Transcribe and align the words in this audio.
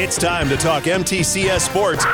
It's 0.00 0.16
time 0.16 0.48
to 0.50 0.56
talk 0.56 0.84
MTCS 0.84 1.62
sports. 1.62 2.04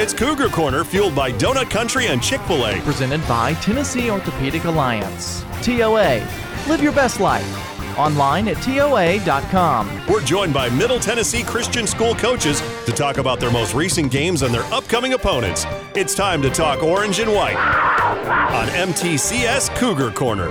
It's 0.00 0.14
Cougar 0.14 0.48
Corner, 0.48 0.82
fueled 0.82 1.14
by 1.14 1.30
Donut 1.30 1.68
Country 1.68 2.06
and 2.06 2.22
Chick 2.22 2.40
fil 2.42 2.66
A. 2.66 2.80
Presented 2.80 3.20
by 3.28 3.52
Tennessee 3.54 4.10
Orthopedic 4.10 4.64
Alliance. 4.64 5.44
TOA. 5.60 6.26
Live 6.66 6.82
your 6.82 6.92
best 6.92 7.20
life. 7.20 7.46
Online 7.98 8.48
at 8.48 8.56
TOA.com. 8.62 10.06
We're 10.08 10.24
joined 10.24 10.54
by 10.54 10.70
Middle 10.70 10.98
Tennessee 10.98 11.42
Christian 11.42 11.86
School 11.86 12.14
coaches 12.14 12.62
to 12.86 12.92
talk 12.92 13.18
about 13.18 13.40
their 13.40 13.50
most 13.50 13.74
recent 13.74 14.10
games 14.10 14.40
and 14.40 14.54
their 14.54 14.64
upcoming 14.72 15.12
opponents. 15.12 15.66
It's 15.94 16.14
time 16.14 16.40
to 16.40 16.48
talk 16.48 16.82
orange 16.82 17.18
and 17.18 17.30
white 17.30 17.58
on 17.58 18.68
MTCS 18.68 19.68
Cougar 19.76 20.12
Corner. 20.12 20.50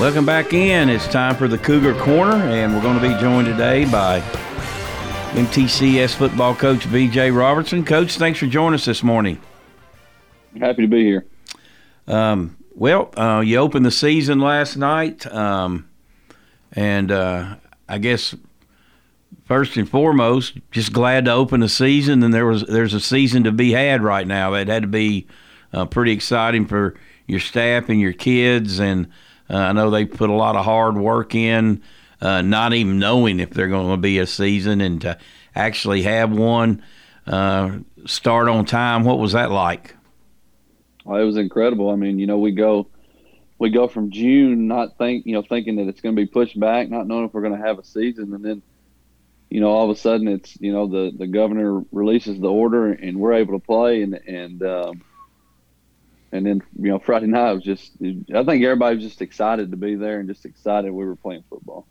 Welcome 0.00 0.26
back 0.26 0.52
in. 0.52 0.88
It's 0.88 1.06
time 1.06 1.36
for 1.36 1.46
the 1.46 1.56
Cougar 1.56 1.94
Corner, 2.00 2.34
and 2.34 2.74
we're 2.74 2.82
going 2.82 3.00
to 3.00 3.08
be 3.08 3.16
joined 3.20 3.46
today 3.46 3.84
by 3.84 4.18
MTCS 5.30 6.16
football 6.16 6.56
coach 6.56 6.80
BJ 6.80 7.34
Robertson. 7.34 7.84
Coach, 7.84 8.18
thanks 8.18 8.40
for 8.40 8.46
joining 8.46 8.74
us 8.74 8.84
this 8.84 9.04
morning. 9.04 9.40
Happy 10.58 10.82
to 10.82 10.88
be 10.88 11.04
here. 11.04 11.24
Um, 12.08 12.56
well, 12.74 13.12
uh, 13.16 13.40
you 13.46 13.56
opened 13.58 13.86
the 13.86 13.92
season 13.92 14.40
last 14.40 14.76
night, 14.76 15.32
um, 15.32 15.88
and 16.72 17.12
uh, 17.12 17.54
I 17.88 17.98
guess 17.98 18.34
first 19.44 19.76
and 19.76 19.88
foremost, 19.88 20.58
just 20.72 20.92
glad 20.92 21.26
to 21.26 21.32
open 21.32 21.60
the 21.60 21.68
season. 21.68 22.20
And 22.24 22.34
there 22.34 22.46
was 22.46 22.64
there's 22.64 22.94
a 22.94 23.00
season 23.00 23.44
to 23.44 23.52
be 23.52 23.70
had 23.70 24.02
right 24.02 24.26
now. 24.26 24.50
That 24.50 24.66
had 24.66 24.82
to 24.82 24.88
be 24.88 25.28
uh, 25.72 25.86
pretty 25.86 26.10
exciting 26.10 26.66
for 26.66 26.96
your 27.28 27.40
staff 27.40 27.88
and 27.88 28.00
your 28.00 28.12
kids 28.12 28.80
and 28.80 29.08
uh, 29.50 29.56
I 29.56 29.72
know 29.72 29.90
they 29.90 30.04
put 30.04 30.30
a 30.30 30.34
lot 30.34 30.56
of 30.56 30.64
hard 30.64 30.96
work 30.96 31.34
in, 31.34 31.82
uh, 32.20 32.42
not 32.42 32.72
even 32.72 32.98
knowing 32.98 33.40
if 33.40 33.50
they're 33.50 33.68
going 33.68 33.90
to 33.90 33.96
be 33.96 34.18
a 34.18 34.26
season, 34.26 34.80
and 34.80 35.00
to 35.02 35.18
actually 35.54 36.02
have 36.02 36.32
one 36.32 36.82
uh, 37.26 37.78
start 38.06 38.48
on 38.48 38.64
time. 38.64 39.04
What 39.04 39.18
was 39.18 39.32
that 39.32 39.50
like? 39.50 39.94
Well, 41.04 41.20
it 41.20 41.24
was 41.24 41.36
incredible. 41.36 41.90
I 41.90 41.96
mean, 41.96 42.18
you 42.18 42.26
know, 42.26 42.38
we 42.38 42.52
go 42.52 42.88
we 43.58 43.70
go 43.70 43.88
from 43.88 44.10
June 44.10 44.66
not 44.66 44.98
think 44.98 45.26
you 45.26 45.32
know 45.32 45.42
thinking 45.42 45.76
that 45.76 45.88
it's 45.88 46.00
going 46.00 46.14
to 46.14 46.20
be 46.20 46.26
pushed 46.26 46.58
back, 46.58 46.88
not 46.88 47.06
knowing 47.06 47.26
if 47.26 47.34
we're 47.34 47.42
going 47.42 47.56
to 47.56 47.66
have 47.66 47.78
a 47.78 47.84
season, 47.84 48.34
and 48.34 48.44
then 48.44 48.62
you 49.50 49.60
know 49.60 49.70
all 49.70 49.88
of 49.88 49.96
a 49.96 50.00
sudden 50.00 50.28
it's 50.28 50.58
you 50.60 50.72
know 50.72 50.86
the 50.86 51.12
the 51.16 51.26
governor 51.26 51.82
releases 51.92 52.40
the 52.40 52.50
order 52.50 52.92
and 52.92 53.18
we're 53.18 53.34
able 53.34 53.58
to 53.58 53.64
play 53.64 54.02
and 54.02 54.14
and 54.14 54.62
um, 54.62 55.02
and 56.34 56.44
then 56.44 56.62
you 56.78 56.90
know 56.90 56.98
Friday 56.98 57.28
night 57.28 57.52
was 57.52 57.62
just 57.62 57.92
I 58.02 58.42
think 58.42 58.64
everybody 58.64 58.96
was 58.96 59.04
just 59.04 59.22
excited 59.22 59.70
to 59.70 59.76
be 59.76 59.94
there 59.94 60.18
and 60.18 60.28
just 60.28 60.44
excited 60.44 60.92
we 60.92 61.06
were 61.06 61.16
playing 61.16 61.44
football. 61.48 61.86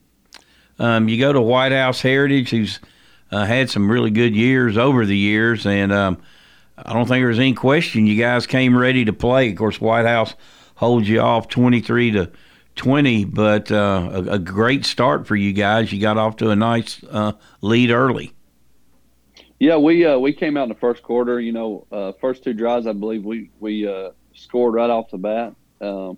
Um, 0.77 1.07
you 1.07 1.17
go 1.17 1.31
to 1.31 1.41
White 1.41 1.71
House 1.71 2.01
Heritage, 2.01 2.49
who's 2.49 2.79
uh, 3.31 3.45
had 3.45 3.69
some 3.69 3.89
really 3.89 4.11
good 4.11 4.35
years 4.35 4.77
over 4.77 5.05
the 5.05 5.17
years, 5.17 5.65
and 5.65 5.93
um, 5.93 6.21
I 6.77 6.93
don't 6.93 7.07
think 7.07 7.23
there's 7.23 7.39
any 7.39 7.53
question 7.53 8.05
you 8.05 8.21
guys 8.21 8.45
came 8.45 8.77
ready 8.77 9.05
to 9.05 9.13
play. 9.13 9.49
Of 9.49 9.57
course, 9.57 9.79
White 9.79 10.05
House 10.05 10.35
holds 10.75 11.07
you 11.07 11.21
off 11.21 11.47
twenty 11.47 11.79
three 11.79 12.11
to 12.11 12.29
twenty, 12.75 13.23
but 13.23 13.71
uh, 13.71 14.09
a, 14.11 14.21
a, 14.33 14.39
great 14.39 14.83
start 14.83 15.25
for 15.25 15.37
you 15.37 15.53
guys. 15.53 15.93
You 15.93 16.01
got 16.01 16.17
off 16.17 16.35
to 16.37 16.49
a 16.49 16.55
nice 16.55 17.01
uh, 17.09 17.33
lead 17.61 17.91
early. 17.91 18.33
Yeah, 19.59 19.77
we 19.77 20.05
uh, 20.05 20.17
we 20.17 20.33
came 20.33 20.57
out 20.57 20.63
in 20.63 20.69
the 20.69 20.75
first 20.75 21.01
quarter. 21.01 21.39
You 21.39 21.53
know, 21.53 21.87
uh, 21.93 22.11
first 22.19 22.43
two 22.43 22.51
drives, 22.51 22.87
I 22.87 22.91
believe 22.91 23.23
we 23.23 23.51
we 23.61 23.87
uh, 23.87 24.09
scored 24.35 24.73
right 24.73 24.89
off 24.89 25.11
the 25.11 25.17
bat. 25.17 25.55
Um, 25.81 26.17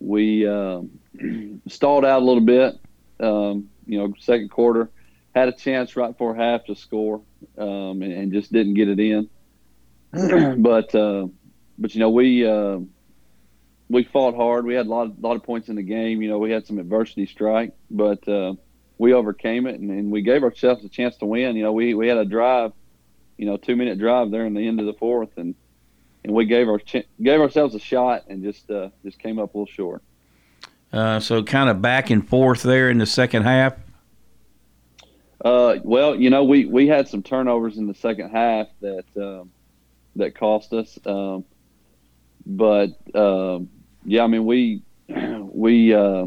we 0.00 0.46
uh, 0.46 0.82
stalled 1.68 2.04
out 2.04 2.22
a 2.22 2.24
little 2.24 2.42
bit. 2.42 2.78
Um, 3.20 3.70
you 3.86 3.98
know, 3.98 4.14
second 4.20 4.50
quarter 4.50 4.90
had 5.34 5.48
a 5.48 5.52
chance 5.52 5.96
right 5.96 6.12
before 6.12 6.34
half 6.34 6.64
to 6.66 6.74
score, 6.74 7.22
um, 7.56 8.02
and, 8.02 8.12
and, 8.12 8.32
just 8.32 8.52
didn't 8.52 8.74
get 8.74 8.88
it 8.88 9.00
in. 9.00 9.28
but 10.62 10.94
uh, 10.94 11.26
but 11.78 11.94
you 11.94 12.00
know 12.00 12.10
we 12.10 12.46
uh, 12.46 12.78
we 13.88 14.04
fought 14.04 14.34
hard. 14.34 14.64
We 14.64 14.74
had 14.74 14.86
a 14.86 14.90
lot 14.90 15.06
of, 15.06 15.18
lot 15.18 15.36
of 15.36 15.42
points 15.42 15.68
in 15.68 15.76
the 15.76 15.82
game. 15.82 16.22
You 16.22 16.28
know, 16.28 16.38
we 16.38 16.50
had 16.50 16.66
some 16.66 16.78
adversity 16.78 17.26
strike, 17.26 17.72
but 17.90 18.26
uh, 18.28 18.54
we 18.98 19.12
overcame 19.12 19.66
it, 19.66 19.80
and, 19.80 19.90
and, 19.90 20.10
we 20.10 20.22
gave 20.22 20.42
ourselves 20.42 20.84
a 20.84 20.88
chance 20.88 21.16
to 21.18 21.26
win. 21.26 21.56
You 21.56 21.62
know, 21.62 21.72
we 21.72 21.94
we 21.94 22.08
had 22.08 22.18
a 22.18 22.24
drive, 22.24 22.72
you 23.36 23.46
know, 23.46 23.56
two 23.56 23.76
minute 23.76 23.98
drive 23.98 24.30
there 24.30 24.46
in 24.46 24.54
the 24.54 24.66
end 24.66 24.80
of 24.80 24.86
the 24.86 24.94
fourth, 24.94 25.36
and 25.36 25.54
and 26.24 26.32
we 26.32 26.44
gave 26.44 26.68
our 26.68 26.80
gave 27.22 27.40
ourselves 27.40 27.74
a 27.74 27.78
shot 27.78 28.24
and 28.28 28.42
just 28.42 28.70
uh, 28.70 28.90
just 29.04 29.18
came 29.18 29.38
up 29.38 29.54
a 29.54 29.58
little 29.58 29.72
short. 29.72 30.02
Uh, 30.92 31.20
so 31.20 31.42
kind 31.42 31.68
of 31.68 31.82
back 31.82 32.10
and 32.10 32.26
forth 32.26 32.62
there 32.62 32.90
in 32.90 32.98
the 32.98 33.06
second 33.06 33.42
half. 33.42 33.74
Uh, 35.44 35.76
well, 35.84 36.16
you 36.16 36.30
know, 36.30 36.44
we, 36.44 36.64
we 36.64 36.88
had 36.88 37.06
some 37.06 37.22
turnovers 37.22 37.78
in 37.78 37.86
the 37.86 37.94
second 37.94 38.30
half 38.30 38.66
that 38.80 39.04
um, 39.16 39.50
that 40.16 40.34
cost 40.34 40.72
us. 40.72 40.98
Um, 41.06 41.44
but 42.44 42.90
um, 43.14 43.68
yeah, 44.04 44.24
I 44.24 44.26
mean, 44.26 44.46
we 44.46 44.82
we 45.08 45.94
uh, 45.94 46.26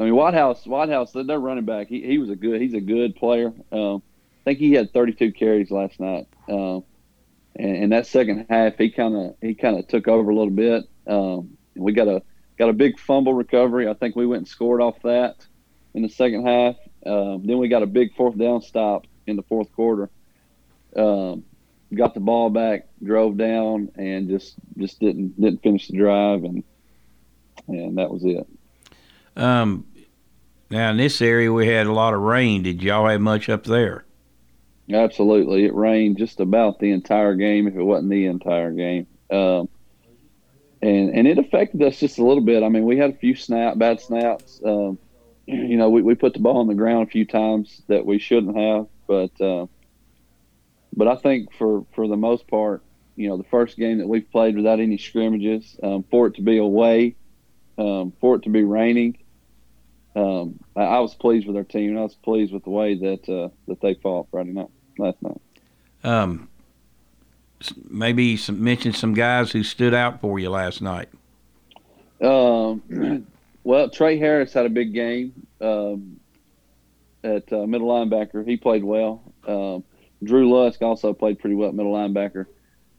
I 0.00 0.04
mean, 0.04 0.14
White 0.14 0.34
House 0.34 0.64
Whitehouse 0.64 1.12
their 1.12 1.38
running 1.38 1.64
back. 1.64 1.88
He, 1.88 2.02
he 2.02 2.18
was 2.18 2.30
a 2.30 2.36
good 2.36 2.60
he's 2.60 2.74
a 2.74 2.80
good 2.80 3.16
player. 3.16 3.52
Um, 3.72 4.02
I 4.42 4.52
think 4.52 4.60
he 4.60 4.72
had 4.72 4.92
32 4.92 5.32
carries 5.32 5.70
last 5.70 6.00
night. 6.00 6.26
And, 7.58 7.76
and 7.76 7.92
that 7.92 8.06
second 8.06 8.46
half, 8.48 8.78
he 8.78 8.90
kind 8.90 9.16
of 9.16 9.34
he 9.40 9.54
kind 9.54 9.78
of 9.78 9.88
took 9.88 10.08
over 10.08 10.30
a 10.30 10.34
little 10.34 10.50
bit. 10.50 10.84
Um, 11.06 11.56
we 11.74 11.92
got 11.92 12.08
a 12.08 12.22
got 12.58 12.68
a 12.68 12.72
big 12.72 12.98
fumble 12.98 13.34
recovery. 13.34 13.88
I 13.88 13.94
think 13.94 14.16
we 14.16 14.26
went 14.26 14.40
and 14.40 14.48
scored 14.48 14.80
off 14.80 15.00
that 15.02 15.46
in 15.94 16.02
the 16.02 16.08
second 16.08 16.46
half. 16.46 16.76
Um, 17.06 17.46
then 17.46 17.58
we 17.58 17.68
got 17.68 17.82
a 17.82 17.86
big 17.86 18.14
fourth 18.14 18.38
down 18.38 18.62
stop 18.62 19.06
in 19.26 19.36
the 19.36 19.42
fourth 19.42 19.72
quarter. 19.72 20.10
Um, 20.96 21.44
got 21.94 22.14
the 22.14 22.20
ball 22.20 22.50
back, 22.50 22.88
drove 23.02 23.36
down, 23.36 23.90
and 23.96 24.28
just 24.28 24.54
just 24.76 25.00
didn't 25.00 25.40
didn't 25.40 25.62
finish 25.62 25.88
the 25.88 25.96
drive, 25.96 26.44
and 26.44 26.62
and 27.66 27.98
that 27.98 28.10
was 28.10 28.24
it. 28.24 28.46
Um, 29.36 29.86
now 30.70 30.90
in 30.90 30.96
this 30.96 31.20
area 31.20 31.52
we 31.52 31.66
had 31.66 31.86
a 31.86 31.92
lot 31.92 32.14
of 32.14 32.20
rain. 32.20 32.62
Did 32.62 32.82
y'all 32.82 33.08
have 33.08 33.20
much 33.20 33.48
up 33.48 33.64
there? 33.64 34.04
Absolutely, 34.90 35.66
it 35.66 35.74
rained 35.74 36.16
just 36.16 36.40
about 36.40 36.78
the 36.78 36.92
entire 36.92 37.34
game, 37.34 37.66
if 37.66 37.74
it 37.74 37.82
wasn't 37.82 38.10
the 38.10 38.24
entire 38.24 38.72
game, 38.72 39.06
um, 39.30 39.68
and 40.80 41.10
and 41.10 41.28
it 41.28 41.38
affected 41.38 41.82
us 41.82 42.00
just 42.00 42.18
a 42.18 42.24
little 42.24 42.42
bit. 42.42 42.62
I 42.62 42.70
mean, 42.70 42.84
we 42.84 42.96
had 42.96 43.10
a 43.10 43.16
few 43.16 43.34
snap, 43.34 43.76
bad 43.76 44.00
snaps. 44.00 44.60
Um, 44.64 44.98
you 45.46 45.76
know, 45.76 45.90
we, 45.90 46.00
we 46.00 46.14
put 46.14 46.32
the 46.32 46.40
ball 46.40 46.58
on 46.58 46.68
the 46.68 46.74
ground 46.74 47.06
a 47.06 47.10
few 47.10 47.26
times 47.26 47.82
that 47.88 48.06
we 48.06 48.18
shouldn't 48.18 48.56
have, 48.56 48.86
but 49.06 49.38
uh, 49.40 49.66
but 50.96 51.06
I 51.06 51.16
think 51.16 51.52
for 51.52 51.84
for 51.94 52.08
the 52.08 52.16
most 52.16 52.46
part, 52.46 52.82
you 53.14 53.28
know, 53.28 53.36
the 53.36 53.44
first 53.44 53.76
game 53.76 53.98
that 53.98 54.08
we've 54.08 54.30
played 54.30 54.56
without 54.56 54.80
any 54.80 54.96
scrimmages, 54.96 55.76
um, 55.82 56.02
for 56.10 56.28
it 56.28 56.36
to 56.36 56.42
be 56.42 56.56
away, 56.56 57.14
um, 57.76 58.14
for 58.22 58.36
it 58.36 58.44
to 58.44 58.50
be 58.50 58.62
raining, 58.62 59.18
um, 60.16 60.58
I, 60.74 60.82
I, 60.82 61.00
was 61.00 61.14
pleased 61.14 61.46
with 61.46 61.56
our 61.56 61.64
team. 61.64 61.98
I 61.98 62.02
was 62.02 62.14
pleased 62.14 62.54
with 62.54 62.64
the 62.64 62.70
way 62.70 62.94
that 62.94 63.28
uh, 63.28 63.48
that 63.66 63.82
they 63.82 63.92
fought 63.92 64.28
Friday 64.30 64.52
night 64.52 64.70
last 64.98 65.22
night. 65.22 65.40
Um, 66.04 66.48
maybe 67.88 68.36
some, 68.36 68.62
mention 68.62 68.92
some 68.92 69.14
guys 69.14 69.50
who 69.50 69.62
stood 69.62 69.94
out 69.94 70.20
for 70.20 70.38
you 70.38 70.50
last 70.50 70.80
night. 70.80 71.08
Um, 72.20 73.26
well, 73.64 73.90
Trey 73.90 74.18
Harris 74.18 74.52
had 74.52 74.66
a 74.66 74.70
big 74.70 74.92
game 74.92 75.32
um, 75.60 76.20
at 77.24 77.52
uh, 77.52 77.66
middle 77.66 77.88
linebacker. 77.88 78.46
He 78.46 78.56
played 78.56 78.84
well. 78.84 79.22
Um, 79.46 79.84
Drew 80.22 80.50
Lusk 80.52 80.82
also 80.82 81.12
played 81.12 81.38
pretty 81.38 81.54
well 81.54 81.68
at 81.68 81.74
middle 81.74 81.92
linebacker. 81.92 82.46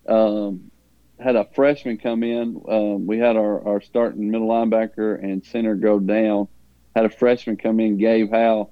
Um, 0.08 0.72
had 1.20 1.36
a 1.36 1.46
freshman 1.54 1.98
come 1.98 2.24
in. 2.24 2.62
Um, 2.68 3.06
we 3.06 3.20
had 3.20 3.36
our, 3.36 3.66
our 3.68 3.82
starting 3.82 4.32
middle 4.32 4.48
linebacker 4.48 5.22
and 5.22 5.46
center 5.46 5.76
go 5.76 6.00
down. 6.00 6.48
Had 6.96 7.06
a 7.06 7.10
freshman 7.10 7.58
come 7.58 7.80
in, 7.80 7.98
Gabe 7.98 8.32
Howe, 8.32 8.70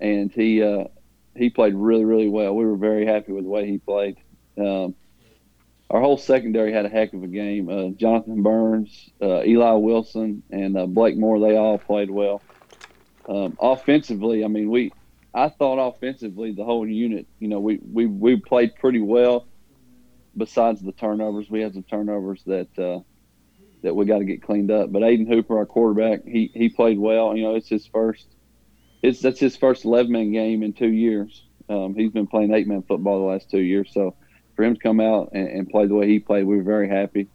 and 0.00 0.30
he 0.30 0.62
uh, 0.62 0.84
he 1.36 1.50
played 1.50 1.74
really, 1.74 2.04
really 2.04 2.28
well. 2.28 2.54
We 2.54 2.64
were 2.64 2.76
very 2.76 3.06
happy 3.06 3.32
with 3.32 3.44
the 3.44 3.50
way 3.50 3.66
he 3.66 3.78
played. 3.78 4.16
Um, 4.58 4.94
our 5.88 6.00
whole 6.00 6.16
secondary 6.16 6.72
had 6.72 6.84
a 6.84 6.88
heck 6.88 7.12
of 7.12 7.22
a 7.22 7.28
game. 7.28 7.68
Uh, 7.68 7.90
Jonathan 7.90 8.42
Burns, 8.42 9.10
uh, 9.22 9.44
Eli 9.44 9.72
Wilson, 9.72 10.42
and 10.50 10.76
uh, 10.76 10.86
Blake 10.86 11.16
Moore, 11.16 11.38
they 11.38 11.56
all 11.56 11.78
played 11.78 12.10
well. 12.10 12.42
Um, 13.28 13.56
offensively, 13.60 14.44
I 14.44 14.48
mean, 14.48 14.70
we, 14.70 14.92
I 15.32 15.48
thought 15.48 15.78
offensively 15.78 16.52
the 16.52 16.64
whole 16.64 16.86
unit, 16.86 17.26
you 17.38 17.48
know, 17.48 17.60
we, 17.60 17.78
we, 17.78 18.06
we 18.06 18.36
played 18.36 18.74
pretty 18.76 19.00
well. 19.00 19.46
Besides 20.36 20.82
the 20.82 20.92
turnovers, 20.92 21.48
we 21.48 21.60
had 21.60 21.72
some 21.72 21.82
turnovers 21.84 22.42
that 22.44 22.78
uh, 22.78 23.00
that 23.82 23.94
we 23.94 24.04
got 24.04 24.18
to 24.18 24.26
get 24.26 24.42
cleaned 24.42 24.70
up. 24.70 24.92
But 24.92 25.00
Aiden 25.00 25.26
Hooper, 25.26 25.56
our 25.56 25.64
quarterback, 25.64 26.24
he 26.26 26.50
he 26.52 26.68
played 26.68 26.98
well. 26.98 27.34
You 27.34 27.44
know, 27.44 27.54
it's 27.54 27.70
his 27.70 27.86
first 27.86 28.26
it's 29.02 29.20
that's 29.20 29.40
his 29.40 29.56
first 29.56 29.84
11 29.84 30.10
man 30.10 30.32
game 30.32 30.62
in 30.62 30.72
two 30.72 30.88
years. 30.88 31.44
Um, 31.68 31.94
he's 31.94 32.12
been 32.12 32.26
playing 32.26 32.52
eight 32.54 32.66
man 32.66 32.82
football 32.82 33.20
the 33.20 33.26
last 33.26 33.50
two 33.50 33.60
years. 33.60 33.90
So 33.92 34.14
for 34.54 34.64
him 34.64 34.74
to 34.74 34.80
come 34.80 35.00
out 35.00 35.30
and, 35.32 35.48
and, 35.48 35.68
play 35.68 35.86
the 35.86 35.94
way 35.94 36.08
he 36.08 36.18
played, 36.18 36.44
we 36.44 36.56
were 36.56 36.62
very 36.62 36.88
happy. 36.88 37.28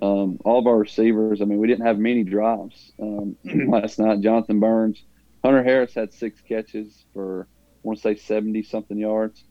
Um, 0.00 0.38
all 0.44 0.58
of 0.58 0.66
our 0.66 0.78
receivers, 0.78 1.42
I 1.42 1.44
mean, 1.44 1.58
we 1.58 1.66
didn't 1.66 1.86
have 1.86 1.98
many 1.98 2.24
drops 2.24 2.92
um, 3.00 3.36
last 3.44 3.98
night. 3.98 4.20
Jonathan 4.20 4.60
Burns, 4.60 5.02
Hunter 5.44 5.62
Harris 5.62 5.94
had 5.94 6.12
six 6.14 6.40
catches 6.40 7.04
for, 7.12 7.46
I 7.50 7.78
want 7.82 7.98
to 7.98 8.02
say, 8.02 8.16
70 8.16 8.62
something 8.62 8.96
yards. 8.96 9.44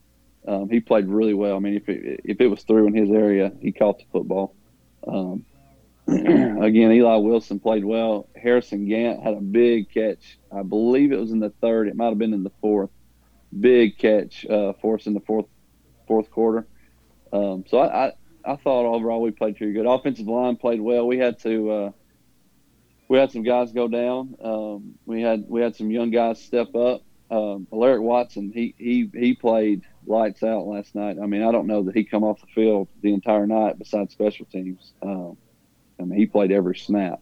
Um, 0.47 0.69
he 0.69 0.79
played 0.79 1.07
really 1.07 1.35
well. 1.35 1.55
I 1.55 1.59
mean, 1.59 1.75
if 1.75 1.87
it, 1.87 2.21
if 2.23 2.41
it 2.41 2.47
was 2.47 2.63
through 2.63 2.87
in 2.87 2.95
his 2.95 3.11
area, 3.11 3.51
he 3.61 3.71
caught 3.71 3.99
the 3.99 4.05
football. 4.11 4.55
Um, 5.07 5.45
again, 6.61 6.91
Eli 6.91 7.15
Wilson 7.17 7.59
played 7.59 7.85
well. 7.85 8.27
Harrison 8.35 8.85
Gant 8.85 9.23
had 9.23 9.33
a 9.33 9.41
big 9.41 9.89
catch. 9.89 10.37
I 10.51 10.61
believe 10.61 11.13
it 11.13 11.19
was 11.19 11.31
in 11.31 11.39
the 11.39 11.53
third. 11.61 11.87
It 11.87 11.95
might 11.95 12.09
have 12.09 12.17
been 12.17 12.33
in 12.33 12.43
the 12.43 12.51
fourth. 12.59 12.89
Big 13.57 13.97
catch 13.97 14.45
uh, 14.45 14.73
for 14.81 14.95
us 14.95 15.07
in 15.07 15.13
the 15.13 15.21
fourth 15.21 15.45
fourth 16.07 16.29
quarter. 16.29 16.67
Um, 17.31 17.63
so 17.67 17.77
I, 17.77 18.07
I, 18.07 18.13
I 18.43 18.55
thought 18.57 18.85
overall 18.85 19.21
we 19.21 19.31
played 19.31 19.55
pretty 19.55 19.71
good. 19.71 19.85
Offensive 19.85 20.27
line 20.27 20.57
played 20.57 20.81
well. 20.81 21.07
We 21.07 21.17
had 21.17 21.39
to 21.39 21.71
uh, 21.71 21.91
we 23.07 23.17
had 23.17 23.31
some 23.31 23.43
guys 23.43 23.71
go 23.71 23.87
down. 23.87 24.35
Um, 24.43 24.95
we 25.05 25.21
had 25.21 25.45
we 25.47 25.61
had 25.61 25.75
some 25.77 25.91
young 25.91 26.11
guys 26.11 26.41
step 26.41 26.75
up. 26.75 27.03
Um, 27.29 27.67
Alaric 27.71 28.01
Watson 28.01 28.51
he 28.53 28.75
he 28.77 29.09
he 29.13 29.33
played 29.33 29.83
lights 30.05 30.43
out 30.43 30.65
last 30.65 30.93
night. 30.93 31.17
I 31.21 31.25
mean 31.25 31.43
I 31.43 31.53
don't 31.53 31.67
know 31.67 31.83
that 31.83 31.95
he 31.95 32.03
come 32.03 32.25
off 32.25 32.41
the 32.41 32.47
field 32.47 32.89
the 33.01 33.13
entire 33.13 33.47
night 33.47 33.79
besides 33.79 34.11
special 34.11 34.45
teams. 34.47 34.91
Um, 35.01 35.37
I 36.01 36.05
mean 36.05 36.19
he 36.19 36.25
played 36.25 36.51
every 36.51 36.75
snap 36.75 37.21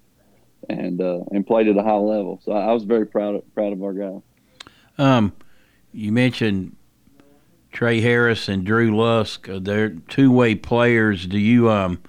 and 0.70 1.02
uh, 1.02 1.22
and 1.32 1.46
played 1.46 1.68
at 1.68 1.78
a 1.78 1.84
high 1.84 1.96
level. 1.96 2.40
So 2.44 2.52
I, 2.52 2.74
was 2.74 2.84
very 2.84 3.06
proud 3.06 3.36
of, 3.36 3.54
proud 3.54 3.74
of 3.74 3.84
our 3.84 3.94
guy. 3.94 4.22
Um, 4.98 5.34
you 5.92 6.12
mentioned 6.12 6.76
Trey 7.72 8.02
Harris 8.02 8.48
and 8.48 8.66
Drew 8.66 8.96
Lusk. 8.96 9.48
They're 9.50 9.90
two 9.90 10.32
way 10.32 10.56
players. 10.56 11.26
Do 11.26 11.38
you 11.38 11.70
um 11.70 12.02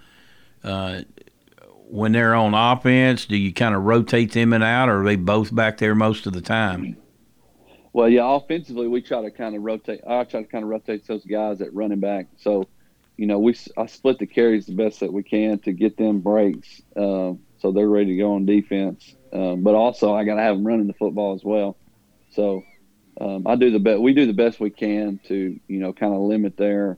uh 0.65 1.03
when 1.91 2.13
they're 2.13 2.37
on 2.37 2.55
offense, 2.55 3.27
do 3.27 3.37
you 3.37 3.53
kind 3.53 3.75
of 3.75 3.83
rotate 3.83 4.33
them 4.33 4.53
in 4.53 4.63
and 4.63 4.65
out, 4.65 4.89
or 4.89 5.03
are 5.03 5.05
they 5.05 5.17
both 5.17 5.53
back 5.53 5.79
there 5.79 5.95
most 5.95 6.25
of 6.27 6.33
the 6.33 6.41
time? 6.41 6.97
Well, 7.93 8.09
yeah, 8.09 8.23
offensively 8.25 8.87
we 8.87 9.03
try 9.03 9.23
to 9.23 9.31
kind 9.33 9.57
of 9.57 9.63
rotate. 9.63 10.01
I 10.07 10.23
try 10.25 10.43
to 10.43 10.49
kind 10.49 10.63
of 10.63 10.71
rotate 10.71 11.07
those 11.09 11.25
guys 11.25 11.61
at 11.61 11.75
running 11.75 11.99
back. 11.99 12.29
So, 12.37 12.69
you 13.21 13.27
know, 13.27 13.39
we 13.39 13.55
I 13.77 13.85
split 13.85 14.19
the 14.19 14.27
carries 14.27 14.65
the 14.65 14.73
best 14.73 15.01
that 15.01 15.13
we 15.13 15.23
can 15.23 15.59
to 15.59 15.73
get 15.73 15.99
them 15.99 16.21
breaks, 16.21 16.81
uh, 16.97 17.35
so 17.59 17.71
they're 17.71 17.87
ready 17.87 18.13
to 18.13 18.17
go 18.17 18.33
on 18.33 18.47
defense. 18.47 19.15
Um, 19.31 19.63
but 19.63 19.75
also, 19.75 20.15
I 20.15 20.25
got 20.25 20.37
to 20.37 20.41
have 20.41 20.57
them 20.57 20.67
running 20.67 20.87
the 20.87 20.95
football 20.95 21.35
as 21.35 21.45
well. 21.45 21.77
So, 22.33 22.63
um, 23.21 23.47
I 23.47 23.57
do 23.57 23.71
the 23.73 23.79
best. 23.79 24.01
We 24.01 24.15
do 24.15 24.25
the 24.25 24.33
best 24.33 24.59
we 24.59 24.71
can 24.71 25.21
to 25.29 25.61
you 25.69 25.79
know 25.81 25.93
kind 25.93 26.15
of 26.15 26.21
limit 26.21 26.57
their 26.57 26.97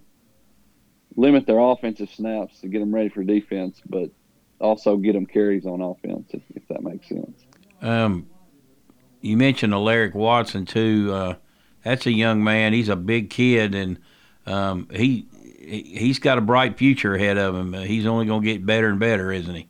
limit 1.17 1.45
their 1.45 1.59
offensive 1.59 2.09
snaps 2.09 2.61
to 2.61 2.69
get 2.69 2.79
them 2.79 2.95
ready 2.95 3.09
for 3.09 3.25
defense, 3.25 3.81
but 3.85 4.09
also 4.61 4.99
get 4.99 5.15
them 5.15 5.27
carries 5.27 5.67
on 5.67 5.81
offense 5.81 6.29
if, 6.31 6.43
if 6.55 6.69
that 6.69 6.85
makes 6.85 7.09
sense. 7.09 7.37
Um, 7.81 8.29
you 9.23 9.37
mentioned 9.37 9.75
Alaric 9.75 10.15
Watson 10.15 10.67
too. 10.67 11.11
Uh, 11.13 11.35
that's 11.83 12.07
a 12.07 12.13
young 12.13 12.45
man. 12.45 12.75
He's 12.75 12.89
a 12.89 12.95
big 12.95 13.29
kid, 13.29 13.75
and 13.75 13.99
um, 14.47 14.87
he 14.93 15.27
he's 15.63 16.19
got 16.19 16.39
a 16.39 16.41
bright 16.41 16.79
future 16.79 17.15
ahead 17.15 17.39
of 17.39 17.55
him. 17.55 17.73
He's 17.73 18.07
only 18.07 18.27
going 18.27 18.43
to 18.43 18.47
get 18.47 18.65
better 18.65 18.89
and 18.89 18.99
better, 18.99 19.33
isn't 19.33 19.55
he? 19.55 19.69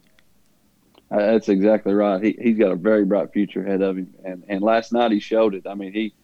Uh, 1.11 1.19
that's 1.19 1.49
exactly 1.49 1.93
right. 1.93 2.23
He 2.23 2.39
he's 2.41 2.57
got 2.57 2.73
a 2.73 2.77
very 2.77 3.05
bright 3.05 3.33
future 3.33 3.63
ahead 3.63 3.83
of 3.83 3.99
him, 3.99 4.15
and 4.25 4.45
and 4.49 4.63
last 4.63 4.93
night 4.93 5.13
he 5.13 5.21
showed 5.21 5.55
it. 5.55 5.67
I 5.67 5.75
mean 5.75 5.93
he 5.93 6.15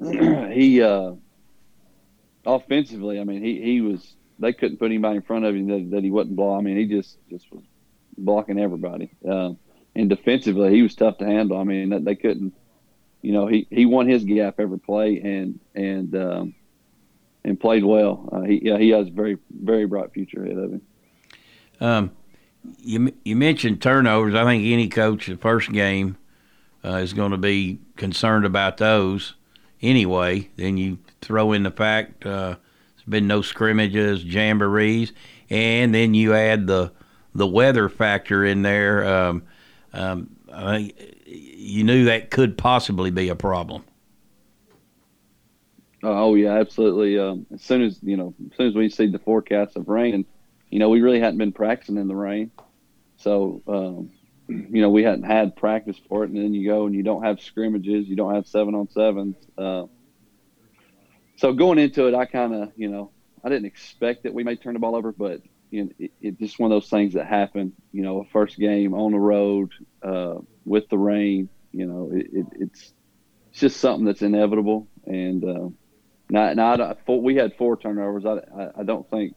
he 0.52 0.82
uh, 0.82 1.12
offensively, 2.44 3.20
I 3.20 3.24
mean 3.24 3.42
he 3.42 3.60
he 3.62 3.80
was 3.80 4.16
they 4.40 4.52
couldn't 4.52 4.78
put 4.78 4.86
anybody 4.86 5.16
in 5.16 5.22
front 5.22 5.44
of 5.44 5.54
him 5.54 5.68
that, 5.68 5.90
that 5.92 6.02
he 6.02 6.10
wasn't 6.10 6.34
blocking. 6.34 6.58
I 6.58 6.62
mean 6.62 6.76
he 6.76 6.86
just 6.86 7.18
just 7.30 7.52
was 7.52 7.62
blocking 8.18 8.58
everybody. 8.58 9.10
Uh, 9.28 9.52
and 9.94 10.10
defensively, 10.10 10.74
he 10.74 10.82
was 10.82 10.94
tough 10.94 11.18
to 11.18 11.24
handle. 11.24 11.58
I 11.58 11.64
mean, 11.64 12.04
they 12.04 12.16
couldn't, 12.16 12.54
you 13.22 13.32
know, 13.32 13.46
he, 13.46 13.66
he 13.70 13.86
won 13.86 14.06
his 14.06 14.24
gap 14.24 14.60
every 14.60 14.78
play 14.78 15.20
and 15.20 15.58
and 15.74 16.14
um, 16.14 16.54
and 17.46 17.58
played 17.58 17.84
well. 17.84 18.28
Uh, 18.32 18.42
he 18.42 18.60
yeah, 18.64 18.76
he 18.76 18.90
has 18.90 19.06
a 19.06 19.10
very 19.10 19.38
very 19.50 19.86
bright 19.86 20.12
future 20.12 20.44
ahead 20.44 20.58
of 20.58 20.72
him. 20.72 20.82
Um, 21.80 22.10
you 22.80 23.12
you 23.24 23.36
mentioned 23.36 23.80
turnovers. 23.80 24.34
I 24.34 24.44
think 24.44 24.64
any 24.64 24.88
coach 24.88 25.26
the 25.26 25.36
first 25.36 25.72
game 25.72 26.16
uh, 26.84 26.96
is 26.96 27.12
going 27.12 27.30
to 27.30 27.38
be 27.38 27.78
concerned 27.96 28.44
about 28.44 28.78
those 28.78 29.34
anyway. 29.80 30.50
Then 30.56 30.76
you 30.76 30.98
throw 31.20 31.52
in 31.52 31.62
the 31.62 31.70
fact 31.70 32.26
uh, 32.26 32.56
there's 32.96 33.04
been 33.08 33.28
no 33.28 33.42
scrimmages, 33.42 34.24
jamborees, 34.24 35.12
and 35.48 35.94
then 35.94 36.14
you 36.14 36.34
add 36.34 36.66
the 36.66 36.92
the 37.34 37.46
weather 37.46 37.88
factor 37.88 38.44
in 38.44 38.62
there. 38.62 39.04
Um, 39.06 39.42
um, 39.92 40.30
you 41.26 41.84
knew 41.84 42.06
that 42.06 42.30
could 42.30 42.58
possibly 42.58 43.10
be 43.10 43.28
a 43.28 43.36
problem. 43.36 43.84
Oh 46.02 46.34
yeah, 46.34 46.54
absolutely. 46.54 47.18
Um, 47.18 47.46
as 47.52 47.62
soon 47.62 47.82
as 47.82 47.98
you 48.02 48.16
know, 48.16 48.34
as 48.50 48.56
soon 48.56 48.68
as 48.68 48.74
we 48.74 48.88
see 48.88 49.06
the 49.06 49.18
forecast 49.18 49.76
of 49.76 49.88
rain, 49.88 50.26
you 50.70 50.78
know, 50.78 50.88
we 50.88 51.00
really 51.00 51.20
hadn't 51.20 51.38
been 51.38 51.52
practicing 51.52 51.96
in 51.96 52.08
the 52.08 52.16
rain, 52.16 52.50
so 53.16 53.62
um, 53.66 54.10
you 54.48 54.82
know 54.82 54.90
we 54.90 55.02
hadn't 55.02 55.24
had 55.24 55.56
practice 55.56 55.96
for 56.08 56.24
it. 56.24 56.30
And 56.30 56.38
then 56.38 56.54
you 56.54 56.68
go 56.68 56.86
and 56.86 56.94
you 56.94 57.02
don't 57.02 57.22
have 57.22 57.40
scrimmages, 57.40 58.08
you 58.08 58.16
don't 58.16 58.34
have 58.34 58.46
seven 58.46 58.74
on 58.74 58.88
sevens. 58.90 59.36
Uh, 59.56 59.84
so 61.36 61.52
going 61.52 61.78
into 61.78 62.08
it, 62.08 62.14
I 62.14 62.26
kind 62.26 62.54
of 62.54 62.72
you 62.76 62.88
know 62.88 63.10
I 63.42 63.48
didn't 63.48 63.66
expect 63.66 64.24
that 64.24 64.34
we 64.34 64.44
may 64.44 64.56
turn 64.56 64.74
the 64.74 64.80
ball 64.80 64.96
over, 64.96 65.12
but 65.12 65.40
you 65.70 65.84
know, 65.84 65.90
it, 65.98 66.12
it, 66.20 66.38
just 66.38 66.58
one 66.58 66.70
of 66.70 66.76
those 66.76 66.90
things 66.90 67.14
that 67.14 67.26
happen. 67.26 67.72
You 67.92 68.02
know, 68.02 68.20
a 68.20 68.24
first 68.26 68.58
game 68.58 68.92
on 68.94 69.12
the 69.12 69.18
road 69.18 69.72
uh, 70.02 70.36
with 70.64 70.88
the 70.88 70.98
rain. 70.98 71.48
You 71.72 71.86
know, 71.86 72.10
it, 72.12 72.26
it, 72.32 72.46
it's 72.52 72.92
it's 73.50 73.60
just 73.60 73.80
something 73.80 74.04
that's 74.04 74.22
inevitable. 74.22 74.86
And 75.06 75.44
uh, 75.44 75.68
now, 76.28 76.52
now 76.54 76.96
we 77.06 77.36
had 77.36 77.54
four 77.56 77.76
turnovers. 77.76 78.24
I, 78.24 78.38
I, 78.60 78.80
I 78.80 78.82
don't 78.82 79.08
think 79.10 79.34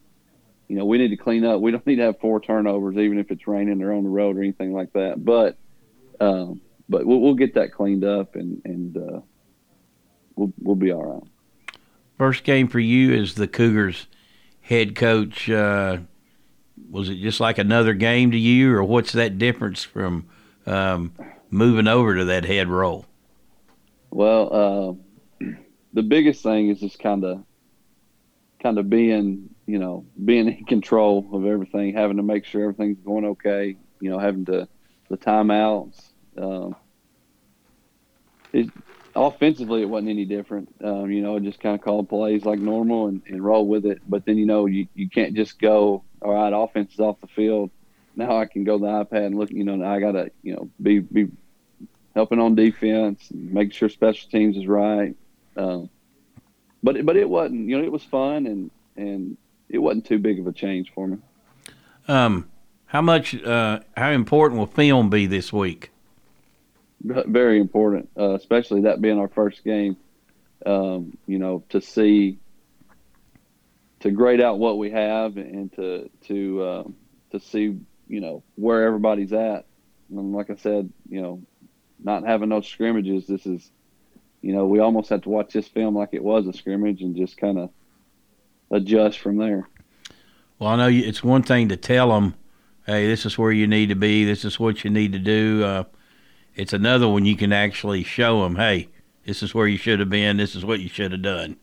you 0.68 0.76
know 0.76 0.86
we 0.86 0.98
need 0.98 1.10
to 1.10 1.18
clean 1.18 1.46
up. 1.46 1.62
We 1.62 1.72
don't 1.72 1.86
need 1.86 1.98
to 1.98 2.04
have 2.04 2.20
four 2.20 2.40
turnovers, 2.40 2.98
even 2.98 3.20
if 3.20 3.32
it's 3.32 3.48
raining 3.48 3.82
or 3.82 3.94
on 3.94 4.04
the 4.04 4.10
road 4.10 4.38
or 4.38 4.42
anything 4.42 4.74
like 4.74 4.94
that. 4.94 5.24
But 5.24 5.58
um, 6.20 6.62
but 6.88 7.06
we'll, 7.06 7.20
we'll 7.20 7.36
get 7.36 7.54
that 7.56 7.74
cleaned 7.74 8.04
up 8.04 8.36
and 8.36 8.62
and 8.66 8.98
uh, 8.98 9.22
we'll 10.36 10.54
we'll 10.60 10.76
be 10.76 10.92
all 10.92 11.14
right. 11.14 11.78
First 12.18 12.44
game 12.44 12.68
for 12.68 12.80
you 12.80 13.14
is 13.14 13.36
the 13.36 13.48
Cougars 13.48 14.08
head 14.62 14.96
coach. 14.96 15.50
Uh, 15.50 16.00
was 16.90 17.10
it 17.10 17.16
just 17.16 17.40
like 17.40 17.58
another 17.58 17.94
game 17.94 18.32
to 18.32 18.38
you, 18.38 18.74
or 18.74 18.84
what's 18.84 19.12
that 19.12 19.38
difference 19.38 19.84
from 19.84 20.28
um, 20.66 21.14
moving 21.50 21.88
over 21.88 22.16
to 22.16 22.26
that 22.26 22.46
head 22.46 22.68
role? 22.68 23.06
Well, 24.12 24.50
uh, 24.54 24.94
the 25.94 26.04
biggest 26.04 26.44
thing 26.44 26.70
is 26.70 26.80
just 26.80 27.00
kind 27.00 27.24
of, 27.24 27.44
kind 28.62 28.78
of 28.78 28.90
being, 28.90 29.50
you 29.66 29.80
know, 29.80 30.06
being 30.24 30.48
in 30.48 30.66
control 30.66 31.28
of 31.34 31.46
everything, 31.46 31.94
having 31.94 32.18
to 32.18 32.24
make 32.24 32.46
sure 32.46 32.64
everything's 32.64 33.00
going 33.00 33.26
okay. 33.26 33.76
You 34.00 34.10
know, 34.10 34.20
having 34.20 34.46
to 34.46 34.68
the 35.10 35.18
timeouts. 35.18 36.02
Um, 36.38 36.76
it, 38.54 38.70
offensively, 39.16 39.82
it 39.82 39.90
wasn't 39.90 40.10
any 40.10 40.26
different. 40.26 40.74
Um, 40.84 41.12
you 41.12 41.22
know, 41.22 41.40
just 41.40 41.60
kind 41.60 41.76
of 41.76 41.82
call 41.82 42.04
plays 42.04 42.46
like 42.46 42.60
normal 42.60 43.08
and, 43.08 43.22
and 43.28 43.44
roll 43.44 43.68
with 43.68 43.86
it. 43.86 44.02
But 44.08 44.26
then, 44.26 44.38
you 44.38 44.46
know, 44.46 44.66
you, 44.66 44.88
you 44.94 45.10
can't 45.10 45.36
just 45.36 45.60
go 45.60 46.04
all 46.22 46.34
right, 46.34 46.54
offense 46.54 46.94
is 46.94 47.00
off 47.00 47.22
the 47.22 47.28
field. 47.28 47.72
Now 48.16 48.38
I 48.38 48.46
can 48.46 48.64
go 48.64 48.78
to 48.78 48.84
the 48.84 48.88
iPad 48.88 49.28
and 49.28 49.38
look. 49.38 49.52
You 49.52 49.64
know, 49.64 49.84
I 49.86 50.00
gotta 50.00 50.32
you 50.44 50.54
know 50.54 50.70
be 50.82 51.00
be 51.00 51.28
helping 52.16 52.40
on 52.40 52.56
defense, 52.56 53.30
make 53.32 53.74
sure 53.74 53.88
special 53.88 54.30
teams 54.30 54.58
is 54.58 54.68
right. 54.68 55.16
Um, 55.60 55.90
but 56.82 57.06
but 57.06 57.18
it 57.18 57.30
wasn't. 57.30 57.70
You 57.70 57.78
know, 57.78 57.84
it 57.84 57.92
was 57.92 58.04
fun 58.04 58.48
and 58.48 58.72
and 58.96 59.38
it 59.68 59.80
wasn't 59.80 60.06
too 60.06 60.20
big 60.20 60.40
of 60.40 60.48
a 60.48 60.54
change 60.54 60.92
for 60.94 61.08
me. 61.08 61.18
Um, 62.08 62.50
how 62.86 63.02
much? 63.02 63.36
Uh, 63.36 63.82
how 63.96 64.12
important 64.12 64.60
will 64.60 64.68
film 64.68 65.10
be 65.10 65.26
this 65.26 65.52
week? 65.52 65.92
Very 67.02 67.60
important, 67.60 68.10
uh, 68.18 68.34
especially 68.34 68.82
that 68.82 69.02
being 69.02 69.20
our 69.20 69.30
first 69.30 69.64
game. 69.64 69.98
Um, 70.66 71.18
you 71.28 71.40
know, 71.40 71.64
to 71.70 71.82
see 71.82 72.40
to 74.02 74.12
grade 74.12 74.42
out 74.42 74.60
what 74.60 74.78
we 74.78 74.92
have 74.92 75.38
and 75.38 75.72
to 75.74 76.10
to 76.28 76.62
uh, 76.62 76.84
to 77.32 77.40
see 77.40 77.78
you 78.08 78.22
know 78.22 78.44
where 78.56 78.86
everybody's 78.86 79.34
at. 79.34 79.66
And 80.10 80.34
like 80.34 80.50
I 80.50 80.56
said, 80.56 80.92
you 81.10 81.22
know, 81.22 81.42
not 82.04 82.26
having 82.26 82.50
those 82.50 82.68
scrimmages, 82.68 83.28
this 83.28 83.46
is 83.46 83.70
you 84.42 84.54
know 84.54 84.66
we 84.66 84.80
almost 84.80 85.10
had 85.10 85.24
to 85.24 85.30
watch 85.30 85.54
this 85.54 85.68
film 85.68 85.96
like 85.96 86.10
it 86.14 86.24
was 86.24 86.48
a 86.48 86.54
scrimmage 86.54 87.02
and 87.02 87.16
just 87.16 87.38
kind 87.38 87.58
of 87.58 87.70
adjust 88.72 89.20
from 89.20 89.38
there. 89.38 89.68
Well, 90.58 90.70
I 90.70 90.76
know 90.76 90.88
it's 90.90 91.24
one 91.24 91.44
thing 91.44 91.70
to 91.70 91.78
tell 91.78 92.10
them, 92.10 92.36
"Hey, 92.86 93.08
this 93.08 93.26
is 93.26 93.38
where 93.38 93.52
you 93.52 93.68
need 93.68 93.90
to 93.90 93.96
be. 93.96 94.26
This 94.26 94.44
is 94.46 94.60
what 94.60 94.84
you 94.84 94.90
need 94.90 95.14
to 95.14 95.20
do." 95.20 95.64
Uh, 95.64 95.84
it's 96.56 96.74
another 96.74 97.08
when 97.08 97.26
you 97.26 97.36
can 97.36 97.54
actually 97.54 98.04
show 98.04 98.44
them, 98.44 98.56
"Hey, 98.56 98.90
this 99.26 99.42
is 99.44 99.54
where 99.54 99.68
you 99.68 99.78
should 99.78 100.00
have 100.00 100.10
been. 100.10 100.38
This 100.38 100.56
is 100.56 100.66
what 100.66 100.80
you 100.80 100.90
should 100.90 101.12
have 101.12 101.22
done." 101.22 101.58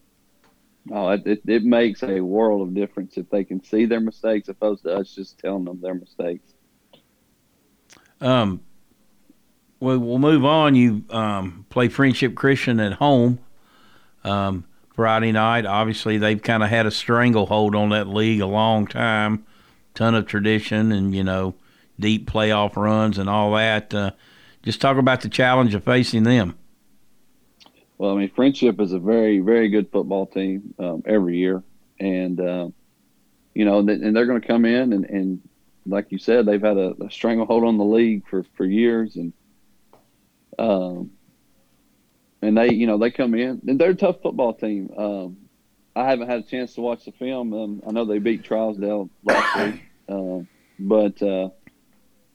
Oh, 0.90 1.08
it, 1.10 1.26
it, 1.26 1.42
it 1.46 1.64
makes 1.64 2.02
a 2.02 2.20
world 2.20 2.62
of 2.62 2.74
difference 2.74 3.16
if 3.16 3.28
they 3.28 3.42
can 3.42 3.62
see 3.62 3.86
their 3.86 4.00
mistakes 4.00 4.48
opposed 4.48 4.84
to 4.84 4.94
us 4.94 5.14
just 5.14 5.38
telling 5.38 5.64
them 5.64 5.80
their 5.80 5.94
mistakes. 5.94 6.52
Um, 8.20 8.60
well, 9.80 9.98
we'll 9.98 10.18
move 10.18 10.44
on. 10.44 10.74
You 10.74 11.04
um, 11.10 11.66
play 11.68 11.88
Friendship 11.88 12.34
Christian 12.34 12.80
at 12.80 12.94
home 12.94 13.38
um, 14.24 14.64
Friday 14.94 15.32
night. 15.32 15.66
Obviously, 15.66 16.18
they've 16.18 16.42
kind 16.42 16.62
of 16.62 16.70
had 16.70 16.86
a 16.86 16.90
stranglehold 16.90 17.74
on 17.74 17.90
that 17.90 18.08
league 18.08 18.40
a 18.40 18.46
long 18.46 18.86
time. 18.86 19.44
Ton 19.94 20.14
of 20.14 20.26
tradition 20.26 20.92
and 20.92 21.14
you 21.14 21.24
know 21.24 21.54
deep 21.98 22.30
playoff 22.30 22.76
runs 22.76 23.18
and 23.18 23.28
all 23.28 23.52
that. 23.54 23.94
Uh, 23.94 24.10
just 24.62 24.80
talk 24.80 24.96
about 24.96 25.20
the 25.20 25.28
challenge 25.28 25.74
of 25.74 25.84
facing 25.84 26.24
them. 26.24 26.56
Well, 27.98 28.12
I 28.12 28.16
mean, 28.18 28.30
Friendship 28.34 28.80
is 28.80 28.92
a 28.92 28.98
very, 28.98 29.38
very 29.40 29.68
good 29.68 29.90
football 29.90 30.26
team 30.26 30.74
um, 30.78 31.02
every 31.06 31.38
year, 31.38 31.62
and 31.98 32.38
uh, 32.38 32.68
you 33.54 33.64
know, 33.64 33.78
and 33.78 34.14
they're 34.14 34.26
going 34.26 34.40
to 34.40 34.46
come 34.46 34.64
in 34.64 34.92
and, 34.92 35.04
and, 35.06 35.40
like 35.88 36.10
you 36.10 36.18
said, 36.18 36.46
they've 36.46 36.60
had 36.60 36.76
a, 36.76 36.94
a 37.00 37.10
stranglehold 37.10 37.62
on 37.62 37.78
the 37.78 37.84
league 37.84 38.26
for 38.28 38.44
for 38.56 38.66
years, 38.66 39.16
and 39.16 39.32
um, 40.58 41.10
and 42.42 42.56
they, 42.56 42.72
you 42.72 42.86
know, 42.86 42.98
they 42.98 43.10
come 43.10 43.34
in 43.34 43.60
and 43.66 43.80
they're 43.80 43.90
a 43.90 43.94
tough 43.94 44.22
football 44.22 44.54
team. 44.54 44.90
Um, 44.96 45.36
I 45.94 46.08
haven't 46.08 46.28
had 46.28 46.40
a 46.40 46.42
chance 46.42 46.74
to 46.74 46.82
watch 46.82 47.04
the 47.06 47.12
film. 47.12 47.52
Um, 47.54 47.82
I 47.86 47.92
know 47.92 48.04
they 48.04 48.18
beat 48.18 48.42
Trousdale 48.42 49.08
last 49.24 49.56
week, 49.56 49.82
uh, 50.08 50.40
but 50.78 51.22
uh, 51.22 51.50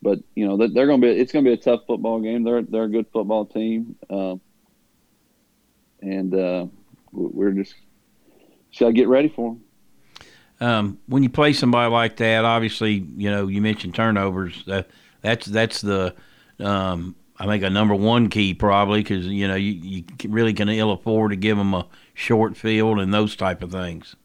but 0.01 0.19
you 0.35 0.47
know 0.47 0.57
they're 0.57 0.87
going 0.87 1.01
to 1.01 1.07
be. 1.07 1.13
It's 1.13 1.31
going 1.31 1.45
to 1.45 1.51
be 1.51 1.53
a 1.53 1.57
tough 1.57 1.81
football 1.85 2.19
game. 2.19 2.43
They're 2.43 2.63
they're 2.63 2.85
a 2.85 2.89
good 2.89 3.05
football 3.13 3.45
team, 3.45 3.95
uh, 4.09 4.35
and 6.01 6.33
uh, 6.33 6.65
we're 7.11 7.51
just 7.51 7.75
got 8.79 8.87
to 8.87 8.93
get 8.93 9.07
ready 9.07 9.29
for 9.29 9.51
them. 9.51 9.63
Um, 10.59 10.99
when 11.07 11.23
you 11.23 11.29
play 11.29 11.53
somebody 11.53 11.91
like 11.91 12.17
that, 12.17 12.45
obviously, 12.45 12.93
you 12.93 13.29
know, 13.29 13.47
you 13.47 13.61
mentioned 13.61 13.93
turnovers. 13.93 14.63
That 14.65 14.89
that's 15.21 15.45
that's 15.45 15.81
the 15.81 16.15
um, 16.59 17.15
I 17.41 17.47
think 17.47 17.63
a 17.63 17.71
number 17.71 17.95
one 17.95 18.29
key 18.29 18.53
probably 18.53 19.01
because 19.01 19.25
you 19.25 19.47
know 19.47 19.55
you, 19.55 19.71
you 19.71 20.03
really 20.29 20.53
can 20.53 20.69
ill 20.69 20.91
afford 20.91 21.31
to 21.31 21.35
give 21.35 21.57
them 21.57 21.73
a 21.73 21.87
short 22.13 22.55
field 22.55 22.99
and 22.99 23.11
those 23.11 23.35
type 23.35 23.63
of 23.63 23.71
things. 23.71 24.15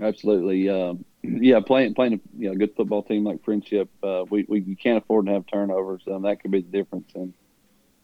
Absolutely, 0.00 0.70
uh, 0.70 0.94
yeah. 1.22 1.60
Playing 1.60 1.92
playing 1.92 2.14
a 2.14 2.20
you 2.38 2.48
know, 2.48 2.54
good 2.54 2.74
football 2.74 3.02
team 3.02 3.24
like 3.24 3.44
Friendship, 3.44 3.90
uh, 4.02 4.24
we 4.30 4.46
we 4.48 4.74
can't 4.74 5.04
afford 5.04 5.26
to 5.26 5.32
have 5.32 5.46
turnovers. 5.46 6.02
Um, 6.10 6.22
that 6.22 6.40
could 6.40 6.50
be 6.50 6.62
the 6.62 6.70
difference 6.70 7.12
in 7.14 7.34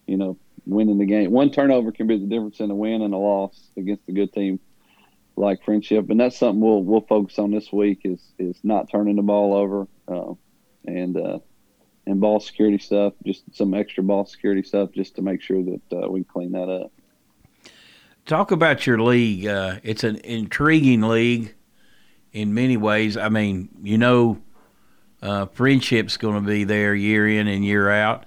you 0.07 0.19
know 0.19 0.37
winning 0.67 0.99
the 0.99 1.07
game. 1.07 1.31
One 1.31 1.51
turnover 1.51 1.91
can 1.91 2.07
be 2.07 2.19
the 2.19 2.27
difference 2.27 2.61
in 2.61 2.71
a 2.71 2.75
win 2.75 3.01
and 3.01 3.15
a 3.15 3.17
loss 3.17 3.71
against 3.79 4.07
a 4.07 4.13
good 4.13 4.35
team 4.35 4.61
like 5.35 5.65
Friendship, 5.65 6.11
and 6.11 6.21
that's 6.21 6.37
something 6.37 6.61
we'll 6.61 6.83
we'll 6.83 7.01
focus 7.01 7.39
on 7.39 7.53
this 7.53 7.73
week 7.73 8.01
is 8.05 8.21
is 8.39 8.59
not 8.63 8.91
turning 8.91 9.17
the 9.17 9.23
ball 9.23 9.55
over 9.55 9.89
uh, 10.09 10.35
and 10.87 11.17
uh, 11.17 11.39
and 12.09 12.21
ball 12.21 12.41
security 12.41 12.79
stuff, 12.79 13.13
just 13.25 13.45
some 13.53 13.75
extra 13.75 14.03
ball 14.03 14.25
security 14.25 14.63
stuff, 14.63 14.91
just 14.93 15.15
to 15.17 15.23
make 15.23 15.43
sure 15.43 15.63
that 15.63 16.05
uh, 16.05 16.09
we 16.09 16.25
clean 16.25 16.53
that 16.53 16.69
up. 16.69 16.91
Talk 18.25 18.51
about 18.51 18.87
your 18.87 19.01
league. 19.01 19.47
Uh, 19.47 19.77
it's 19.83 20.05
an 20.05 20.17
intriguing 20.17 21.03
league 21.03 21.55
in 22.33 22.55
many 22.55 22.77
ways. 22.77 23.17
I 23.17 23.29
mean, 23.29 23.69
you 23.83 23.99
know, 23.99 24.39
uh, 25.23 25.47
friendship's 25.47 26.17
going 26.17 26.43
to 26.43 26.47
be 26.47 26.65
there 26.65 26.95
year 26.95 27.29
in 27.29 27.47
and 27.47 27.65
year 27.65 27.91
out, 27.91 28.25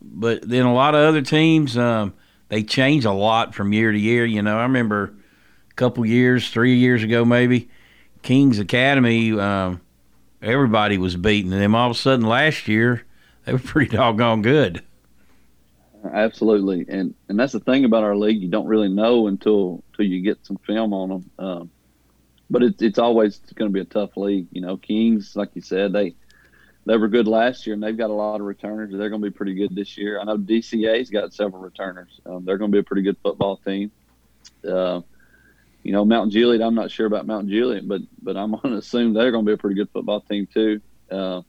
but 0.00 0.48
then 0.48 0.64
a 0.66 0.74
lot 0.74 0.94
of 0.94 1.00
other 1.00 1.22
teams 1.22 1.76
um, 1.76 2.14
they 2.48 2.62
change 2.62 3.04
a 3.04 3.12
lot 3.12 3.54
from 3.54 3.72
year 3.72 3.90
to 3.90 3.98
year. 3.98 4.24
You 4.24 4.42
know, 4.42 4.58
I 4.58 4.62
remember 4.62 5.14
a 5.70 5.74
couple 5.74 6.06
years, 6.06 6.50
three 6.50 6.76
years 6.76 7.02
ago, 7.02 7.24
maybe 7.24 7.68
Kings 8.22 8.58
Academy. 8.58 9.32
Um, 9.38 9.80
everybody 10.42 10.98
was 10.98 11.16
beating 11.16 11.50
them. 11.50 11.74
All 11.74 11.90
of 11.90 11.96
a 11.96 11.98
sudden, 11.98 12.26
last 12.26 12.68
year 12.68 13.04
they 13.46 13.52
were 13.52 13.58
pretty 13.58 13.96
doggone 13.96 14.42
good. 14.42 14.82
Absolutely, 16.12 16.84
and 16.88 17.14
and 17.28 17.38
that's 17.38 17.52
the 17.52 17.60
thing 17.60 17.84
about 17.84 18.04
our 18.04 18.16
league. 18.16 18.42
You 18.42 18.48
don't 18.48 18.66
really 18.66 18.88
know 18.88 19.26
until 19.26 19.82
until 19.90 20.06
you 20.06 20.20
get 20.20 20.44
some 20.44 20.58
film 20.58 20.92
on 20.92 21.08
them. 21.08 21.30
Um, 21.38 21.70
but 22.50 22.62
it's 22.62 22.82
it's 22.82 22.98
always 22.98 23.38
going 23.54 23.70
to 23.70 23.72
be 23.72 23.80
a 23.80 23.84
tough 23.84 24.16
league. 24.16 24.46
You 24.52 24.60
know, 24.60 24.76
Kings, 24.76 25.34
like 25.34 25.50
you 25.54 25.62
said, 25.62 25.92
they 25.92 26.14
they 26.84 26.96
were 26.96 27.08
good 27.08 27.26
last 27.26 27.66
year, 27.66 27.74
and 27.74 27.82
they've 27.82 27.96
got 27.96 28.10
a 28.10 28.14
lot 28.14 28.40
of 28.40 28.46
returners. 28.46 28.92
They're 28.92 29.08
going 29.08 29.22
to 29.22 29.30
be 29.30 29.34
pretty 29.34 29.54
good 29.54 29.74
this 29.74 29.96
year. 29.96 30.20
I 30.20 30.24
know 30.24 30.36
DCA's 30.36 31.08
got 31.08 31.32
several 31.32 31.62
returners. 31.62 32.20
Um, 32.26 32.44
they're 32.44 32.58
going 32.58 32.70
to 32.70 32.76
be 32.76 32.80
a 32.80 32.84
pretty 32.84 33.02
good 33.02 33.16
football 33.22 33.56
team. 33.56 33.90
Uh, 34.66 35.00
you 35.82 35.92
know, 35.92 36.04
Mount 36.04 36.32
Juliet. 36.32 36.62
I'm 36.62 36.74
not 36.74 36.90
sure 36.90 37.06
about 37.06 37.26
Mount 37.26 37.48
Juliet, 37.48 37.88
but 37.88 38.02
but 38.22 38.36
I'm 38.36 38.50
going 38.50 38.74
to 38.74 38.76
assume 38.76 39.14
they're 39.14 39.30
going 39.30 39.44
to 39.44 39.48
be 39.48 39.54
a 39.54 39.58
pretty 39.58 39.76
good 39.76 39.90
football 39.90 40.20
team 40.20 40.46
too. 40.52 40.80
Uh, 41.10 41.40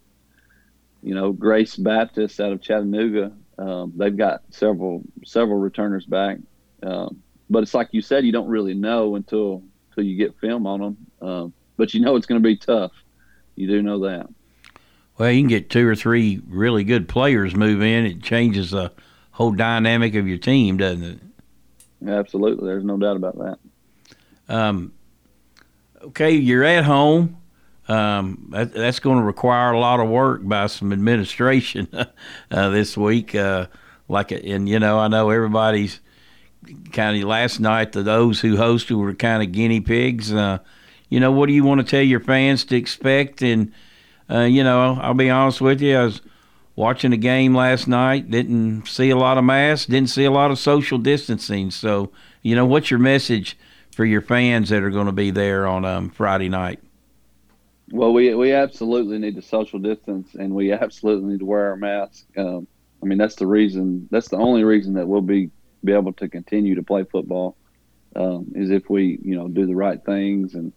you 1.06 1.14
know, 1.14 1.32
Grace 1.32 1.76
Baptist 1.76 2.40
out 2.42 2.52
of 2.52 2.62
Chattanooga. 2.62 3.32
Um, 3.60 3.94
they've 3.96 4.18
got 4.18 4.42
several 4.50 5.04
several 5.24 5.60
returners 5.60 6.04
back, 6.04 6.40
um, 6.82 7.22
but 7.48 7.62
it's 7.62 7.76
like 7.76 7.90
you 7.92 8.02
said, 8.02 8.26
you 8.26 8.32
don't 8.32 8.50
really 8.50 8.74
know 8.74 9.16
until 9.16 9.62
until 9.90 10.04
you 10.04 10.18
get 10.18 10.38
film 10.40 10.66
on 10.66 10.80
them. 10.82 10.98
Um, 11.22 11.54
but 11.78 11.94
you 11.94 12.02
know 12.02 12.16
it's 12.16 12.26
going 12.26 12.42
to 12.42 12.46
be 12.46 12.58
tough. 12.58 12.92
You 13.56 13.68
do 13.68 13.84
know 13.84 14.00
that. 14.00 14.28
Well, 15.18 15.32
you 15.32 15.42
can 15.42 15.48
get 15.48 15.70
two 15.70 15.88
or 15.88 15.96
three 15.96 16.42
really 16.48 16.84
good 16.84 17.08
players 17.08 17.56
move 17.56 17.84
in. 17.84 18.08
It 18.08 18.24
changes 18.24 18.72
the 18.72 18.92
whole 19.30 19.52
dynamic 19.52 20.16
of 20.16 20.28
your 20.28 20.40
team, 20.40 20.78
doesn't 20.78 21.04
it? 21.04 21.20
Absolutely. 22.10 22.66
There's 22.66 22.84
no 22.84 22.98
doubt 22.98 23.16
about 23.16 23.38
that. 23.38 23.60
Um, 24.50 24.92
okay, 26.02 26.32
you're 26.32 26.64
at 26.64 26.84
home 26.84 27.38
um, 27.88 28.48
that, 28.50 28.74
that's 28.74 29.00
going 29.00 29.18
to 29.18 29.24
require 29.24 29.72
a 29.72 29.80
lot 29.80 30.00
of 30.00 30.10
work 30.10 30.42
by 30.44 30.68
some 30.68 30.92
administration 30.92 31.88
uh, 32.52 32.70
this 32.70 32.98
week. 32.98 33.36
Uh, 33.36 33.68
like, 34.08 34.32
and 34.32 34.68
you 34.68 34.80
know, 34.80 35.00
I 35.00 35.08
know 35.08 35.30
everybody's 35.30 36.00
kind 36.92 37.18
of 37.18 37.28
last 37.28 37.60
night. 37.60 37.92
The 37.92 38.04
those 38.04 38.42
who 38.42 38.58
hosted 38.58 38.98
were 38.98 39.14
kind 39.14 39.44
of 39.44 39.52
guinea 39.52 39.82
pigs. 39.82 40.34
Uh, 40.34 40.60
you 41.10 41.20
know, 41.20 41.32
what 41.32 41.48
do 41.48 41.54
you 41.54 41.64
want 41.64 41.82
to 41.82 41.88
tell 41.88 42.02
your 42.02 42.20
fans 42.20 42.66
to 42.66 42.76
expect? 42.76 43.42
And 43.42 43.72
uh, 44.30 44.42
you 44.42 44.64
know, 44.64 44.98
I'll 45.02 45.14
be 45.14 45.30
honest 45.30 45.62
with 45.62 45.82
you, 45.82 45.98
I 45.98 46.06
was 46.06 46.22
watching 46.76 47.12
the 47.12 47.18
game 47.18 47.56
last 47.56 47.88
night. 47.88 48.30
Didn't 48.30 48.88
see 48.88 49.10
a 49.10 49.18
lot 49.18 49.38
of 49.38 49.44
masks. 49.44 49.86
Didn't 49.86 50.10
see 50.10 50.26
a 50.26 50.32
lot 50.32 50.52
of 50.52 50.60
social 50.60 50.98
distancing. 50.98 51.72
So, 51.72 52.12
you 52.42 52.56
know, 52.56 52.66
what's 52.66 52.90
your 52.90 53.00
message 53.00 53.58
for 53.92 54.06
your 54.06 54.22
fans 54.22 54.70
that 54.70 54.84
are 54.84 54.90
going 54.90 55.06
to 55.06 55.12
be 55.12 55.32
there 55.32 55.68
on 55.68 55.86
um, 55.86 56.10
Friday 56.10 56.50
night? 56.50 56.80
Well, 57.92 58.14
we 58.14 58.34
we 58.34 58.52
absolutely 58.52 59.20
need 59.20 59.36
to 59.36 59.42
social 59.42 59.80
distance, 59.80 60.34
and 60.36 60.54
we 60.54 60.72
absolutely 60.74 61.32
need 61.32 61.40
to 61.40 61.46
wear 61.46 61.70
our 61.70 61.76
mask. 61.76 62.26
Um, 62.38 62.68
I 63.02 63.06
mean, 63.06 63.18
that's 63.18 63.36
the 63.36 63.48
reason. 63.48 64.08
That's 64.12 64.30
the 64.30 64.38
only 64.38 64.64
reason 64.64 64.96
that 64.96 65.08
we'll 65.08 65.22
be 65.22 65.52
be 65.84 65.94
able 65.94 66.14
to 66.14 66.28
continue 66.28 66.76
to 66.76 66.84
play 66.84 67.04
football 67.04 67.56
um, 68.16 68.52
is 68.56 68.72
if 68.72 68.90
we, 68.90 69.20
you 69.22 69.36
know, 69.36 69.48
do 69.48 69.68
the 69.68 69.76
right 69.76 70.04
things 70.04 70.56
and 70.56 70.74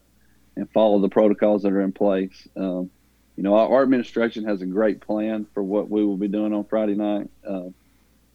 and 0.57 0.71
follow 0.73 0.99
the 1.01 1.09
protocols 1.09 1.63
that 1.63 1.73
are 1.73 1.81
in 1.81 1.93
place. 1.93 2.47
Um, 2.57 2.91
you 3.37 3.45
know, 3.45 3.55
our, 3.55 3.69
our, 3.71 3.83
administration 3.85 4.45
has 4.45 4.61
a 4.61 4.67
great 4.67 5.01
plan 5.01 5.47
for 5.55 5.63
what 5.63 5.89
we 5.89 6.05
will 6.05 6.17
be 6.17 6.27
doing 6.27 6.53
on 6.53 6.65
Friday 6.65 6.97
night. 6.97 7.31
Uh, 7.49 7.69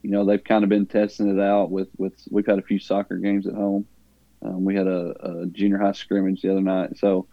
you 0.02 0.10
know, 0.10 0.24
they've 0.24 0.44
kind 0.44 0.64
of 0.64 0.70
been 0.70 0.86
testing 0.86 1.38
it 1.38 1.42
out 1.42 1.70
with 1.70 1.90
with. 1.98 2.14
We've 2.32 2.46
had 2.46 2.60
a 2.60 2.64
few 2.64 2.80
soccer 2.80 3.18
games 3.18 3.46
at 3.46 3.54
home. 3.54 3.86
Um, 4.42 4.66
we 4.66 4.76
had 4.76 4.88
a, 4.88 5.42
a, 5.42 5.46
junior 5.46 5.78
high 5.78 5.92
scrimmage 5.94 6.42
the 6.42 6.52
other 6.52 6.62
night, 6.62 6.98
so. 6.98 7.28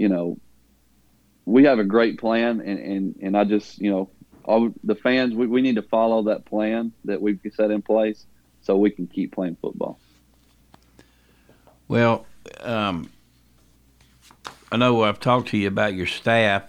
You 0.00 0.08
know, 0.08 0.38
we 1.44 1.64
have 1.64 1.78
a 1.78 1.84
great 1.84 2.18
plan, 2.18 2.62
and 2.62 2.78
and, 2.78 3.16
and 3.20 3.36
I 3.36 3.44
just 3.44 3.78
you 3.78 3.90
know, 3.90 4.08
all 4.46 4.72
the 4.82 4.94
fans 4.94 5.34
we, 5.34 5.46
we 5.46 5.60
need 5.60 5.74
to 5.74 5.82
follow 5.82 6.22
that 6.22 6.46
plan 6.46 6.92
that 7.04 7.20
we've 7.20 7.38
set 7.54 7.70
in 7.70 7.82
place 7.82 8.24
so 8.62 8.78
we 8.78 8.90
can 8.90 9.06
keep 9.06 9.34
playing 9.34 9.58
football. 9.60 10.00
Well, 11.86 12.24
um, 12.60 13.10
I 14.72 14.78
know 14.78 15.04
I've 15.04 15.20
talked 15.20 15.48
to 15.48 15.58
you 15.58 15.68
about 15.68 15.92
your 15.92 16.06
staff. 16.06 16.62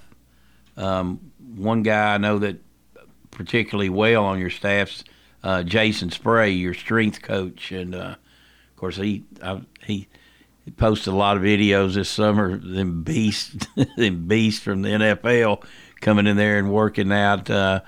Um, 0.75 1.31
one 1.55 1.83
guy 1.83 2.15
I 2.15 2.17
know 2.17 2.37
that 2.39 2.57
particularly 3.31 3.89
well 3.89 4.25
on 4.25 4.39
your 4.39 4.49
staff's 4.49 5.05
uh, 5.41 5.63
Jason 5.63 6.11
Spray, 6.11 6.51
your 6.51 6.73
strength 6.73 7.21
coach, 7.21 7.71
and 7.71 7.95
uh, 7.95 8.15
of 8.17 8.75
course 8.75 8.97
he 8.97 9.23
I, 9.41 9.61
he 9.85 10.09
posted 10.77 11.13
a 11.13 11.15
lot 11.15 11.37
of 11.37 11.43
videos 11.43 11.95
this 11.95 12.09
summer. 12.09 12.57
Them 12.57 13.03
beasts, 13.03 13.67
them 13.97 14.27
beasts 14.27 14.63
from 14.63 14.81
the 14.81 14.89
NFL 14.89 15.63
coming 15.99 16.27
in 16.27 16.37
there 16.37 16.57
and 16.57 16.71
working 16.71 17.11
out. 17.11 17.49
Uh, 17.49 17.81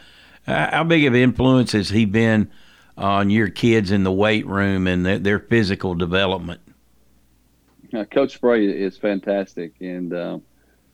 how 0.46 0.84
big 0.84 1.06
of 1.06 1.16
influence 1.16 1.72
has 1.72 1.90
he 1.90 2.06
been 2.06 2.52
on 2.98 3.30
your 3.30 3.50
kids 3.50 3.92
in 3.92 4.04
the 4.04 4.12
weight 4.12 4.46
room 4.46 4.88
and 4.88 5.06
their, 5.06 5.20
their 5.20 5.40
physical 5.40 5.96
development? 5.96 6.62
Uh, 7.94 8.04
Coach 8.06 8.34
Spray 8.34 8.66
is 8.66 8.98
fantastic, 8.98 9.74
and 9.80 10.14
uh, 10.14 10.40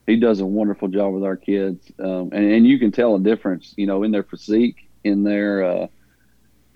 he 0.05 0.17
does 0.17 0.41
a 0.41 0.45
wonderful 0.45 0.88
job 0.88 1.13
with 1.13 1.24
our 1.24 1.38
kids. 1.38 1.91
Um, 2.00 2.29
and, 2.33 2.51
and 2.51 2.67
you 2.67 2.77
can 2.77 2.91
tell 2.91 3.15
a 3.15 3.19
difference, 3.19 3.74
you 3.77 3.88
know, 3.88 4.03
in 4.03 4.12
their 4.12 4.24
physique, 4.24 4.89
in 5.03 5.24
their 5.24 5.63
uh, 5.63 5.88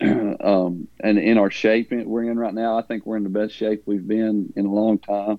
um, 0.00 0.88
and 1.00 1.18
in 1.18 1.38
our 1.38 1.50
shape 1.50 1.92
we're 1.92 2.30
in 2.30 2.38
right 2.38 2.54
now, 2.54 2.78
I 2.78 2.82
think 2.82 3.06
we're 3.06 3.16
in 3.16 3.22
the 3.22 3.28
best 3.28 3.54
shape 3.54 3.82
we've 3.86 4.06
been 4.06 4.52
in 4.56 4.66
a 4.66 4.72
long 4.72 4.98
time. 4.98 5.38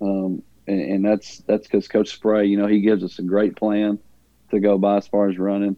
Um, 0.00 0.42
and, 0.66 0.80
and, 0.80 1.04
that's 1.04 1.38
that's 1.46 1.66
because 1.66 1.88
Coach 1.88 2.10
Spray, 2.10 2.46
you 2.46 2.56
know, 2.56 2.66
he 2.66 2.80
gives 2.80 3.04
us 3.04 3.18
a 3.18 3.22
great 3.22 3.56
plan 3.56 3.98
to 4.50 4.60
go 4.60 4.78
by 4.78 4.96
as 4.96 5.06
far 5.06 5.28
as 5.28 5.38
running. 5.38 5.76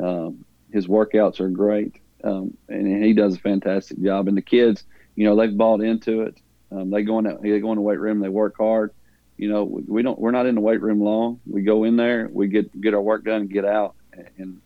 Um, 0.00 0.44
his 0.72 0.86
workouts 0.86 1.40
are 1.40 1.48
great, 1.48 2.00
um, 2.22 2.56
and 2.68 3.04
he 3.04 3.12
does 3.12 3.36
a 3.36 3.40
fantastic 3.40 4.00
job. 4.02 4.28
And 4.28 4.36
the 4.36 4.42
kids, 4.42 4.84
you 5.14 5.24
know, 5.24 5.36
they've 5.36 5.56
bought 5.56 5.80
into 5.80 6.22
it. 6.22 6.36
Um, 6.70 6.90
they 6.90 7.02
go 7.02 7.18
in 7.18 7.38
they 7.42 7.60
go 7.60 7.72
in 7.72 7.76
the 7.76 7.82
weight 7.82 8.00
room, 8.00 8.20
they 8.20 8.28
work 8.28 8.56
hard. 8.58 8.92
You 9.36 9.48
know, 9.48 9.64
we, 9.64 9.82
we 9.86 10.02
don't 10.02 10.18
we're 10.18 10.30
not 10.30 10.46
in 10.46 10.54
the 10.54 10.60
weight 10.60 10.80
room 10.80 11.00
long. 11.00 11.40
We 11.46 11.62
go 11.62 11.84
in 11.84 11.96
there, 11.96 12.28
we 12.30 12.48
get 12.48 12.80
get 12.80 12.94
our 12.94 13.00
work 13.00 13.24
done, 13.24 13.42
and 13.42 13.50
get 13.50 13.64
out, 13.64 13.94
and 14.38 14.60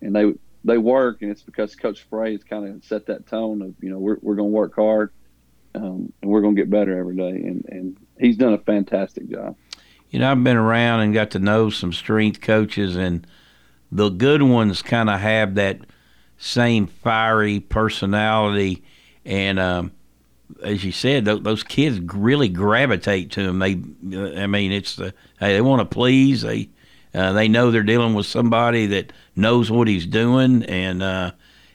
and 0.00 0.16
they 0.16 0.32
they 0.64 0.78
work, 0.78 1.22
and 1.22 1.30
it's 1.30 1.42
because 1.42 1.74
Coach 1.74 2.00
Spray 2.00 2.32
has 2.32 2.44
kind 2.44 2.68
of 2.68 2.84
set 2.84 3.06
that 3.06 3.26
tone 3.26 3.62
of 3.62 3.74
you 3.80 3.90
know 3.90 3.98
we're 3.98 4.18
we're 4.20 4.34
going 4.34 4.50
to 4.50 4.56
work 4.56 4.74
hard, 4.74 5.10
um, 5.74 6.12
and 6.20 6.30
we're 6.30 6.40
going 6.40 6.56
to 6.56 6.60
get 6.60 6.70
better 6.70 6.98
every 6.98 7.16
day, 7.16 7.30
and 7.30 7.64
and 7.68 7.96
he's 8.18 8.36
done 8.36 8.52
a 8.52 8.58
fantastic 8.58 9.28
job. 9.28 9.56
You 10.10 10.20
know, 10.20 10.30
I've 10.30 10.42
been 10.42 10.56
around 10.56 11.00
and 11.00 11.12
got 11.14 11.30
to 11.32 11.38
know 11.38 11.70
some 11.70 11.92
strength 11.92 12.40
coaches, 12.40 12.96
and 12.96 13.26
the 13.92 14.08
good 14.08 14.42
ones 14.42 14.82
kind 14.82 15.10
of 15.10 15.20
have 15.20 15.54
that 15.56 15.80
same 16.38 16.86
fiery 16.86 17.60
personality, 17.60 18.82
and 19.24 19.58
um, 19.58 19.92
as 20.62 20.84
you 20.84 20.92
said, 20.92 21.24
th- 21.24 21.42
those 21.42 21.62
kids 21.62 22.00
really 22.14 22.48
gravitate 22.48 23.30
to 23.32 23.42
them. 23.44 23.58
They, 23.58 24.40
I 24.40 24.46
mean, 24.46 24.72
it's 24.72 24.96
the 24.96 25.14
hey, 25.38 25.54
they 25.54 25.60
want 25.60 25.80
to 25.80 25.94
please. 25.94 26.42
They 26.42 26.70
uh, 27.18 27.32
they 27.32 27.48
know 27.48 27.70
they're 27.72 27.82
dealing 27.82 28.14
with 28.14 28.26
somebody 28.26 28.86
that 28.86 29.12
knows 29.34 29.72
what 29.72 29.88
he's 29.88 30.06
doing, 30.06 30.62
and 30.64 31.02
uh, 31.02 31.32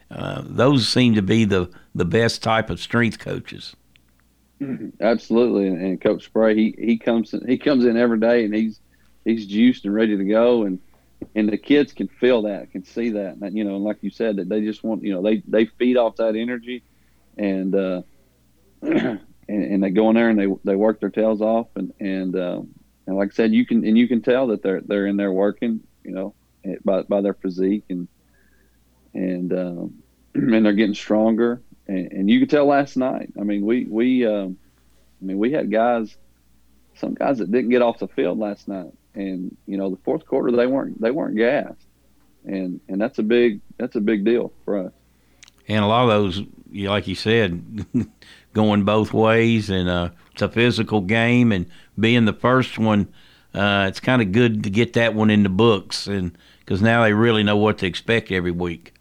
uh, 0.09 0.41
those 0.45 0.87
seem 0.87 1.15
to 1.15 1.21
be 1.21 1.43
the 1.43 1.69
the 1.93 2.05
best 2.05 2.41
type 2.41 2.69
of 2.69 2.79
strength 2.79 3.19
coaches. 3.19 3.75
Absolutely, 5.01 5.67
and, 5.67 5.81
and 5.81 6.01
Coach 6.01 6.23
Spray, 6.23 6.55
he 6.55 6.75
he 6.77 6.97
comes 6.97 7.33
in, 7.33 7.45
he 7.45 7.57
comes 7.57 7.83
in 7.83 7.97
every 7.97 8.19
day, 8.19 8.45
and 8.45 8.55
he's 8.55 8.79
he's 9.25 9.45
juiced 9.45 9.83
and 9.83 9.93
ready 9.93 10.15
to 10.15 10.23
go, 10.23 10.63
and 10.63 10.79
and 11.35 11.49
the 11.49 11.57
kids 11.57 11.91
can 11.91 12.07
feel 12.07 12.43
that, 12.43 12.71
can 12.71 12.85
see 12.85 13.09
that, 13.09 13.35
and, 13.35 13.57
you 13.57 13.65
know, 13.65 13.75
and 13.75 13.83
like 13.83 13.97
you 14.01 14.11
said, 14.11 14.37
that 14.37 14.47
they 14.47 14.61
just 14.61 14.81
want, 14.81 15.03
you 15.03 15.13
know, 15.13 15.21
they 15.21 15.43
they 15.45 15.65
feed 15.65 15.97
off 15.97 16.15
that 16.15 16.37
energy, 16.37 16.83
and 17.37 17.75
uh, 17.75 18.01
and, 18.81 19.19
and 19.47 19.83
they 19.83 19.89
go 19.89 20.07
in 20.09 20.15
there 20.15 20.29
and 20.29 20.39
they 20.39 20.47
they 20.63 20.77
work 20.77 21.01
their 21.01 21.09
tails 21.09 21.41
off, 21.41 21.67
and 21.75 21.93
and 21.99 22.35
uh, 22.37 22.61
and 23.05 23.17
like 23.17 23.29
I 23.31 23.35
said, 23.35 23.53
you 23.53 23.65
can 23.65 23.85
and 23.85 23.97
you 23.97 24.07
can 24.07 24.21
tell 24.21 24.47
that 24.47 24.63
they're 24.63 24.81
they're 24.81 25.07
in 25.07 25.17
there 25.17 25.31
working, 25.31 25.81
you 26.03 26.11
know, 26.11 26.33
by 26.83 27.03
by 27.03 27.21
their 27.21 27.33
physique 27.33 27.85
and 27.89 28.07
and 29.13 29.53
um, 29.53 30.03
and 30.33 30.65
they're 30.65 30.73
getting 30.73 30.95
stronger, 30.95 31.61
and, 31.87 32.11
and 32.11 32.29
you 32.29 32.39
could 32.39 32.49
tell 32.49 32.65
last 32.65 32.97
night. 32.97 33.31
I 33.39 33.43
mean, 33.43 33.65
we 33.65 33.85
we 33.85 34.25
um, 34.25 34.57
I 35.21 35.25
mean 35.25 35.37
we 35.37 35.51
had 35.51 35.71
guys, 35.71 36.15
some 36.95 37.13
guys 37.13 37.39
that 37.39 37.51
didn't 37.51 37.69
get 37.69 37.81
off 37.81 37.99
the 37.99 38.07
field 38.07 38.39
last 38.39 38.67
night, 38.67 38.93
and 39.15 39.55
you 39.67 39.77
know 39.77 39.89
the 39.89 39.99
fourth 40.03 40.25
quarter 40.25 40.51
they 40.51 40.67
weren't 40.67 41.01
they 41.01 41.11
weren't 41.11 41.35
gassed, 41.35 41.87
and 42.45 42.79
and 42.87 43.01
that's 43.01 43.19
a 43.19 43.23
big 43.23 43.59
that's 43.77 43.95
a 43.95 44.01
big 44.01 44.23
deal 44.23 44.53
for 44.65 44.77
us. 44.87 44.93
And 45.67 45.83
a 45.83 45.87
lot 45.87 46.03
of 46.03 46.09
those, 46.09 46.41
like 46.73 47.07
you 47.07 47.15
said, 47.15 47.85
going 48.53 48.83
both 48.83 49.13
ways, 49.13 49.69
and 49.69 49.87
uh, 49.87 50.09
it's 50.33 50.41
a 50.41 50.49
physical 50.49 51.01
game, 51.01 51.51
and 51.51 51.67
being 51.99 52.25
the 52.25 52.33
first 52.33 52.79
one, 52.79 53.07
uh, 53.53 53.85
it's 53.87 53.99
kind 53.99 54.21
of 54.21 54.31
good 54.31 54.63
to 54.63 54.69
get 54.69 54.93
that 54.93 55.13
one 55.13 55.29
in 55.29 55.43
the 55.43 55.49
books, 55.49 56.07
and 56.07 56.37
because 56.59 56.81
now 56.81 57.03
they 57.03 57.13
really 57.13 57.43
know 57.43 57.57
what 57.57 57.77
to 57.79 57.87
expect 57.87 58.31
every 58.31 58.51
week. 58.51 58.93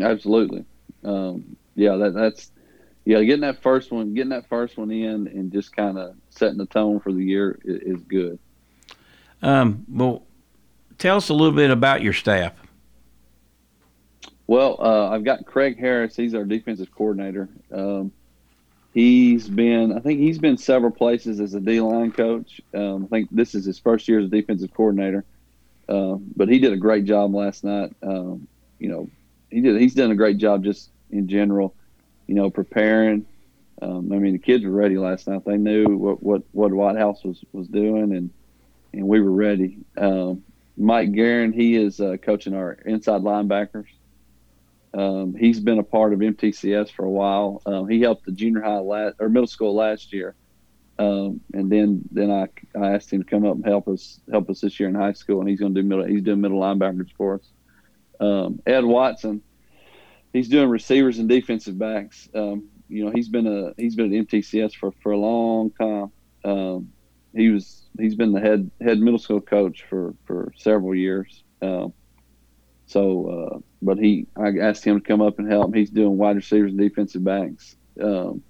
Absolutely, 0.00 0.64
um, 1.04 1.56
yeah, 1.74 1.96
that, 1.96 2.14
that's 2.14 2.50
yeah, 3.04 3.22
getting 3.22 3.40
that 3.40 3.62
first 3.62 3.90
one, 3.90 4.14
getting 4.14 4.30
that 4.30 4.48
first 4.48 4.76
one 4.76 4.90
in, 4.90 5.26
and 5.26 5.50
just 5.50 5.74
kind 5.74 5.98
of 5.98 6.14
setting 6.30 6.58
the 6.58 6.66
tone 6.66 7.00
for 7.00 7.12
the 7.12 7.24
year 7.24 7.58
is, 7.64 7.96
is 7.96 8.02
good. 8.02 8.38
Um, 9.42 9.84
well, 9.88 10.22
tell 10.98 11.16
us 11.16 11.28
a 11.28 11.34
little 11.34 11.54
bit 11.54 11.70
about 11.70 12.02
your 12.02 12.12
staff. 12.12 12.52
Well, 14.46 14.76
uh, 14.80 15.08
I've 15.10 15.24
got 15.24 15.46
Craig 15.46 15.78
Harris. 15.78 16.14
He's 16.14 16.34
our 16.34 16.44
defensive 16.44 16.94
coordinator. 16.94 17.48
Um, 17.72 18.12
he's 18.92 19.48
been, 19.48 19.92
I 19.92 20.00
think 20.00 20.20
he's 20.20 20.38
been 20.38 20.56
several 20.56 20.92
places 20.92 21.40
as 21.40 21.54
a 21.54 21.60
D 21.60 21.80
line 21.80 22.12
coach. 22.12 22.60
Um, 22.74 23.04
I 23.04 23.06
think 23.08 23.28
this 23.30 23.54
is 23.54 23.64
his 23.64 23.78
first 23.78 24.08
year 24.08 24.20
as 24.20 24.26
a 24.26 24.28
defensive 24.28 24.72
coordinator. 24.74 25.24
Uh, 25.88 26.16
but 26.36 26.48
he 26.48 26.58
did 26.58 26.72
a 26.72 26.76
great 26.76 27.04
job 27.04 27.34
last 27.34 27.64
night. 27.64 27.94
Um, 28.02 28.46
you 28.78 28.88
know, 28.88 29.10
he 29.50 29.60
did. 29.60 29.80
He's 29.80 29.94
done 29.94 30.10
a 30.10 30.16
great 30.16 30.38
job 30.38 30.64
just 30.64 30.90
in 31.10 31.28
general. 31.28 31.74
You 32.26 32.34
know, 32.34 32.50
preparing. 32.50 33.26
Um, 33.80 34.12
I 34.12 34.16
mean, 34.18 34.32
the 34.32 34.38
kids 34.38 34.64
were 34.64 34.70
ready 34.70 34.96
last 34.96 35.26
night. 35.26 35.44
They 35.44 35.56
knew 35.56 35.84
what 35.96 36.22
what 36.22 36.42
what 36.52 36.72
White 36.72 36.96
House 36.96 37.24
was 37.24 37.44
was 37.52 37.66
doing, 37.68 38.14
and 38.14 38.30
and 38.92 39.08
we 39.08 39.20
were 39.20 39.32
ready. 39.32 39.78
Um, 39.96 40.44
Mike 40.76 41.12
Guerin, 41.12 41.52
he 41.52 41.76
is 41.76 42.00
uh, 42.00 42.16
coaching 42.22 42.54
our 42.54 42.72
inside 42.86 43.22
linebackers. 43.22 43.86
Um, 44.94 45.34
he's 45.34 45.60
been 45.60 45.78
a 45.78 45.82
part 45.82 46.12
of 46.12 46.18
MTCS 46.18 46.90
for 46.90 47.04
a 47.04 47.10
while. 47.10 47.62
Um, 47.64 47.88
he 47.88 48.00
helped 48.00 48.26
the 48.26 48.32
junior 48.32 48.60
high 48.60 48.78
last, 48.78 49.16
or 49.18 49.28
middle 49.28 49.46
school 49.46 49.74
last 49.74 50.12
year, 50.12 50.34
um, 50.98 51.40
and 51.54 51.70
then 51.70 52.02
then 52.10 52.30
I, 52.30 52.48
I 52.78 52.94
asked 52.94 53.12
him 53.12 53.22
to 53.22 53.28
come 53.28 53.46
up 53.46 53.56
and 53.56 53.64
help 53.64 53.88
us 53.88 54.20
help 54.30 54.50
us 54.50 54.60
this 54.60 54.78
year 54.78 54.88
in 54.88 54.94
high 54.94 55.14
school, 55.14 55.40
and 55.40 55.48
he's 55.48 55.60
going 55.60 55.74
to 55.74 55.82
do 55.82 55.88
middle 55.88 56.04
he's 56.04 56.22
doing 56.22 56.40
middle 56.40 56.60
linebackers 56.60 57.10
for 57.16 57.36
us. 57.36 57.48
Um, 58.20 58.60
Ed 58.66 58.84
Watson, 58.84 59.42
he's 60.32 60.48
doing 60.48 60.68
receivers 60.68 61.18
and 61.18 61.28
defensive 61.28 61.78
backs. 61.78 62.28
Um, 62.34 62.68
you 62.88 63.04
know 63.04 63.10
he's 63.10 63.28
been 63.28 63.46
a 63.46 63.72
he's 63.80 63.96
been 63.96 64.14
at 64.14 64.26
MTCS 64.26 64.74
for, 64.74 64.92
for 65.02 65.12
a 65.12 65.18
long 65.18 65.70
time. 65.70 66.12
Um, 66.44 66.92
he 67.34 67.48
was 67.48 67.86
he's 67.98 68.14
been 68.14 68.32
the 68.32 68.40
head 68.40 68.70
head 68.80 68.98
middle 68.98 69.18
school 69.18 69.40
coach 69.40 69.84
for 69.88 70.14
for 70.26 70.52
several 70.56 70.94
years. 70.94 71.42
So, 72.92 73.26
uh, 73.26 73.58
but 73.80 73.98
he 73.98 74.26
I 74.36 74.58
asked 74.58 74.84
him 74.84 75.00
to 75.00 75.06
come 75.06 75.22
up 75.22 75.38
and 75.38 75.50
help. 75.50 75.74
He's 75.74 75.90
doing 75.90 76.18
wide 76.18 76.36
receivers 76.36 76.72
and 76.72 76.80
defensive 76.80 77.24
backs. 77.24 77.74
Um, 78.00 78.42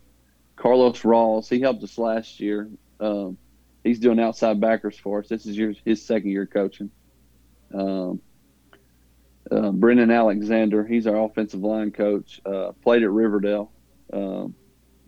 Carlos 0.56 1.00
Rawls, 1.02 1.48
he 1.48 1.60
helped 1.60 1.82
us 1.82 1.96
last 1.96 2.40
year. 2.40 2.68
Um, 2.98 3.38
he's 3.84 4.00
doing 4.00 4.18
outside 4.18 4.60
backers 4.60 4.98
for 4.98 5.20
us. 5.20 5.28
This 5.28 5.46
is 5.46 5.56
your, 5.56 5.74
his 5.84 6.04
second 6.04 6.30
year 6.30 6.46
coaching. 6.46 6.90
Um, 7.72 8.20
uh, 9.50 9.70
Brendan 9.70 10.10
Alexander, 10.10 10.84
he's 10.84 11.06
our 11.06 11.24
offensive 11.24 11.60
line 11.60 11.92
coach. 11.92 12.40
Uh, 12.44 12.72
played 12.82 13.02
at 13.02 13.10
Riverdale. 13.10 13.72
Um, 14.12 14.54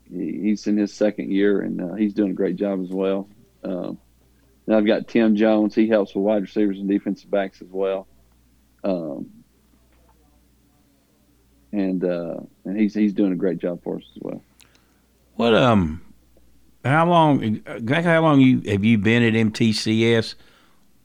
he, 0.04 0.38
he's 0.42 0.66
in 0.66 0.76
his 0.76 0.92
second 0.92 1.32
year, 1.32 1.60
and 1.60 1.80
uh, 1.80 1.94
he's 1.94 2.14
doing 2.14 2.30
a 2.30 2.34
great 2.34 2.56
job 2.56 2.82
as 2.82 2.90
well. 2.90 3.28
Um, 3.64 3.98
then 4.66 4.76
I've 4.76 4.86
got 4.86 5.08
Tim 5.08 5.36
Jones. 5.36 5.74
He 5.74 5.88
helps 5.88 6.14
with 6.14 6.24
wide 6.24 6.42
receivers 6.42 6.78
and 6.78 6.88
defensive 6.88 7.30
backs 7.30 7.62
as 7.62 7.68
well. 7.70 8.06
Um, 8.84 9.30
and 11.72 12.04
uh, 12.04 12.36
and 12.64 12.78
he's 12.78 12.94
he's 12.94 13.12
doing 13.12 13.32
a 13.32 13.36
great 13.36 13.58
job 13.58 13.82
for 13.82 13.96
us 13.96 14.04
as 14.14 14.22
well. 14.22 14.42
What 15.34 15.54
um, 15.54 16.02
how 16.84 17.08
long 17.08 17.42
exactly 17.42 18.12
how 18.12 18.22
long 18.22 18.40
you 18.40 18.60
have 18.70 18.84
you 18.84 18.98
been 18.98 19.22
at 19.22 19.32
MTCS? 19.32 20.34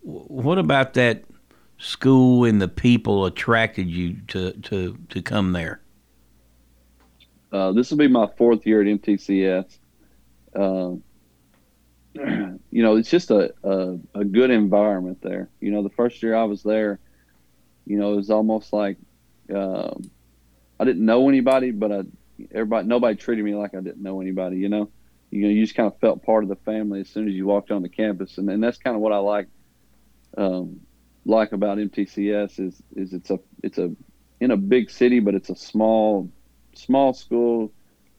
What 0.02 0.58
about 0.58 0.94
that 0.94 1.24
school 1.80 2.46
and 2.46 2.62
the 2.62 2.68
people 2.68 3.26
attracted 3.26 3.88
you 3.88 4.18
to 4.28 4.52
to 4.52 4.98
to 5.10 5.22
come 5.22 5.54
there? 5.54 5.82
Uh, 7.52 7.72
this 7.72 7.90
will 7.90 7.98
be 7.98 8.08
my 8.08 8.28
fourth 8.38 8.66
year 8.68 8.82
at 8.82 8.88
MTCS. 8.88 9.78
Uh, 10.56 10.92
you 12.72 12.84
know, 12.84 12.96
it's 12.96 13.10
just 13.10 13.32
a, 13.32 13.54
a, 13.64 13.98
a 14.14 14.24
good 14.24 14.52
environment 14.52 15.20
there. 15.22 15.50
You 15.60 15.72
know, 15.72 15.82
the 15.82 15.90
first 15.90 16.22
year 16.22 16.36
I 16.36 16.44
was 16.44 16.62
there, 16.62 17.00
you 17.90 17.98
know, 17.98 18.14
it 18.14 18.18
was 18.18 18.30
almost 18.30 18.72
like 18.72 18.98
um, 19.54 20.10
I 20.80 20.86
didn't 20.86 21.04
know 21.04 21.28
anybody, 21.28 21.72
but 21.72 21.92
I 21.92 22.04
everybody 22.54 22.88
nobody 22.88 23.16
treated 23.16 23.44
me 23.44 23.56
like 23.56 23.74
I 23.74 23.82
didn't 23.82 24.04
know 24.04 24.22
anybody. 24.22 24.58
You 24.58 24.70
know, 24.70 24.92
you 25.32 25.42
know, 25.42 25.50
you 25.50 25.64
just 25.64 25.76
kind 25.76 25.92
of 25.92 26.00
felt 26.00 26.24
part 26.24 26.44
of 26.44 26.50
the 26.50 26.56
family 26.58 27.02
as 27.02 27.10
soon 27.10 27.28
as 27.28 27.34
you 27.34 27.48
walked 27.48 27.72
on 27.72 27.82
the 27.82 27.90
campus, 27.90 28.38
and, 28.38 28.48
and 28.50 28.64
that's 28.64 28.78
kind 28.78 28.96
of 28.96 29.02
what 29.02 29.12
I 29.12 29.18
like 29.18 29.48
um, 30.38 30.82
like 31.26 31.52
about 31.52 31.80
MTCS 31.80 32.60
is 32.60 32.82
is 32.96 33.14
it's 33.14 33.32
a 33.32 33.40
it's 33.64 33.80
a 33.80 33.92
in 34.40 34.52
a 34.52 34.58
big 34.58 34.92
city, 34.92 35.20
but 35.20 35.34
it's 35.34 35.50
a 35.50 35.56
small 35.56 36.30
small 36.76 37.14
school, 37.14 37.74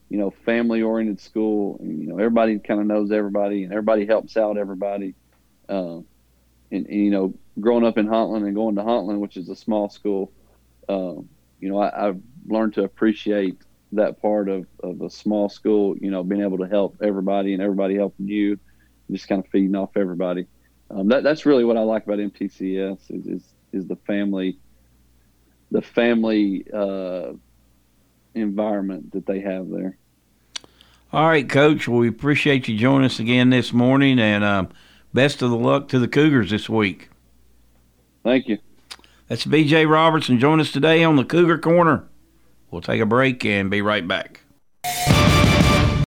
you 0.09 0.19
know, 0.19 0.31
family 0.31 0.83
oriented 0.83 1.21
school. 1.21 1.79
And, 1.81 2.01
you 2.01 2.09
know, 2.09 2.19
everybody 2.19 2.59
kind 2.59 2.81
of 2.81 2.87
knows 2.87 3.13
everybody, 3.13 3.63
and 3.63 3.73
everybody 3.73 4.05
helps 4.05 4.37
out 4.37 4.59
everybody. 4.59 5.15
Um, 5.69 6.07
and, 6.71 6.87
and, 6.87 7.05
you 7.05 7.11
know, 7.11 7.35
growing 7.61 7.85
up 7.85 7.99
in 7.99 8.07
Huntland 8.07 8.47
and 8.47 8.55
going 8.55 8.77
to 8.77 8.83
Huntland, 8.83 9.19
which 9.19 9.37
is 9.37 9.49
a 9.49 9.57
small 9.57 9.89
school, 9.89 10.33
um, 10.89 11.29
you 11.61 11.69
know, 11.69 11.79
I, 11.79 12.09
I've 12.09 12.21
learned 12.47 12.75
to 12.75 12.85
appreciate 12.85 13.57
that 13.93 14.21
part 14.23 14.49
of, 14.49 14.67
of 14.83 15.01
a 15.03 15.11
small 15.11 15.49
school, 15.49 15.97
you 15.99 16.11
know, 16.11 16.23
being 16.23 16.43
able 16.43 16.59
to 16.59 16.67
help 16.67 16.97
everybody 17.03 17.55
and 17.55 17.63
everybody 17.63 17.97
helping 17.97 18.29
you, 18.29 18.59
just 19.11 19.29
kind 19.29 19.45
of 19.45 19.51
feeding 19.51 19.75
off 19.75 19.97
everybody. 19.97 20.47
Um, 20.91 21.09
that, 21.09 21.23
that's 21.23 21.47
really 21.47 21.65
what 21.65 21.77
I 21.77 21.81
like 21.81 22.05
about 22.05 22.19
MTCS 22.19 22.99
is, 23.11 23.27
is, 23.27 23.43
is 23.73 23.87
the 23.87 23.97
family, 23.97 24.59
the 25.71 25.83
family 25.83 26.67
uh, 26.73 27.33
environment 28.35 29.13
that 29.13 29.27
they 29.27 29.41
have 29.41 29.71
there. 29.71 29.97
All 31.13 31.27
right, 31.27 31.49
Coach. 31.49 31.89
Well, 31.89 31.99
we 31.99 32.09
appreciate 32.09 32.69
you 32.69 32.77
joining 32.77 33.07
us 33.07 33.19
again 33.19 33.51
this 33.51 33.73
morning, 33.73 34.21
and 34.21 34.45
um, 34.45 34.69
best 35.13 35.43
of 35.43 35.51
the 35.51 35.57
luck 35.57 35.89
to 35.89 35.99
the 35.99 36.09
Cougars 36.09 36.51
this 36.51 36.69
week. 36.69 37.11
Thank 38.23 38.49
you. 38.49 38.59
That's 39.29 39.47
BJ 39.47 39.89
Robertson. 39.89 40.39
Join 40.39 40.61
us 40.61 40.73
today 40.73 41.05
on 41.05 41.17
the 41.17 41.25
Cougar 41.25 41.59
Corner. 41.59 42.05
We'll 42.71 42.83
take 42.83 43.01
a 43.01 43.07
break 43.07 43.45
and 43.45 43.71
be 43.71 43.83
right 43.83 44.07
back. 44.07 44.41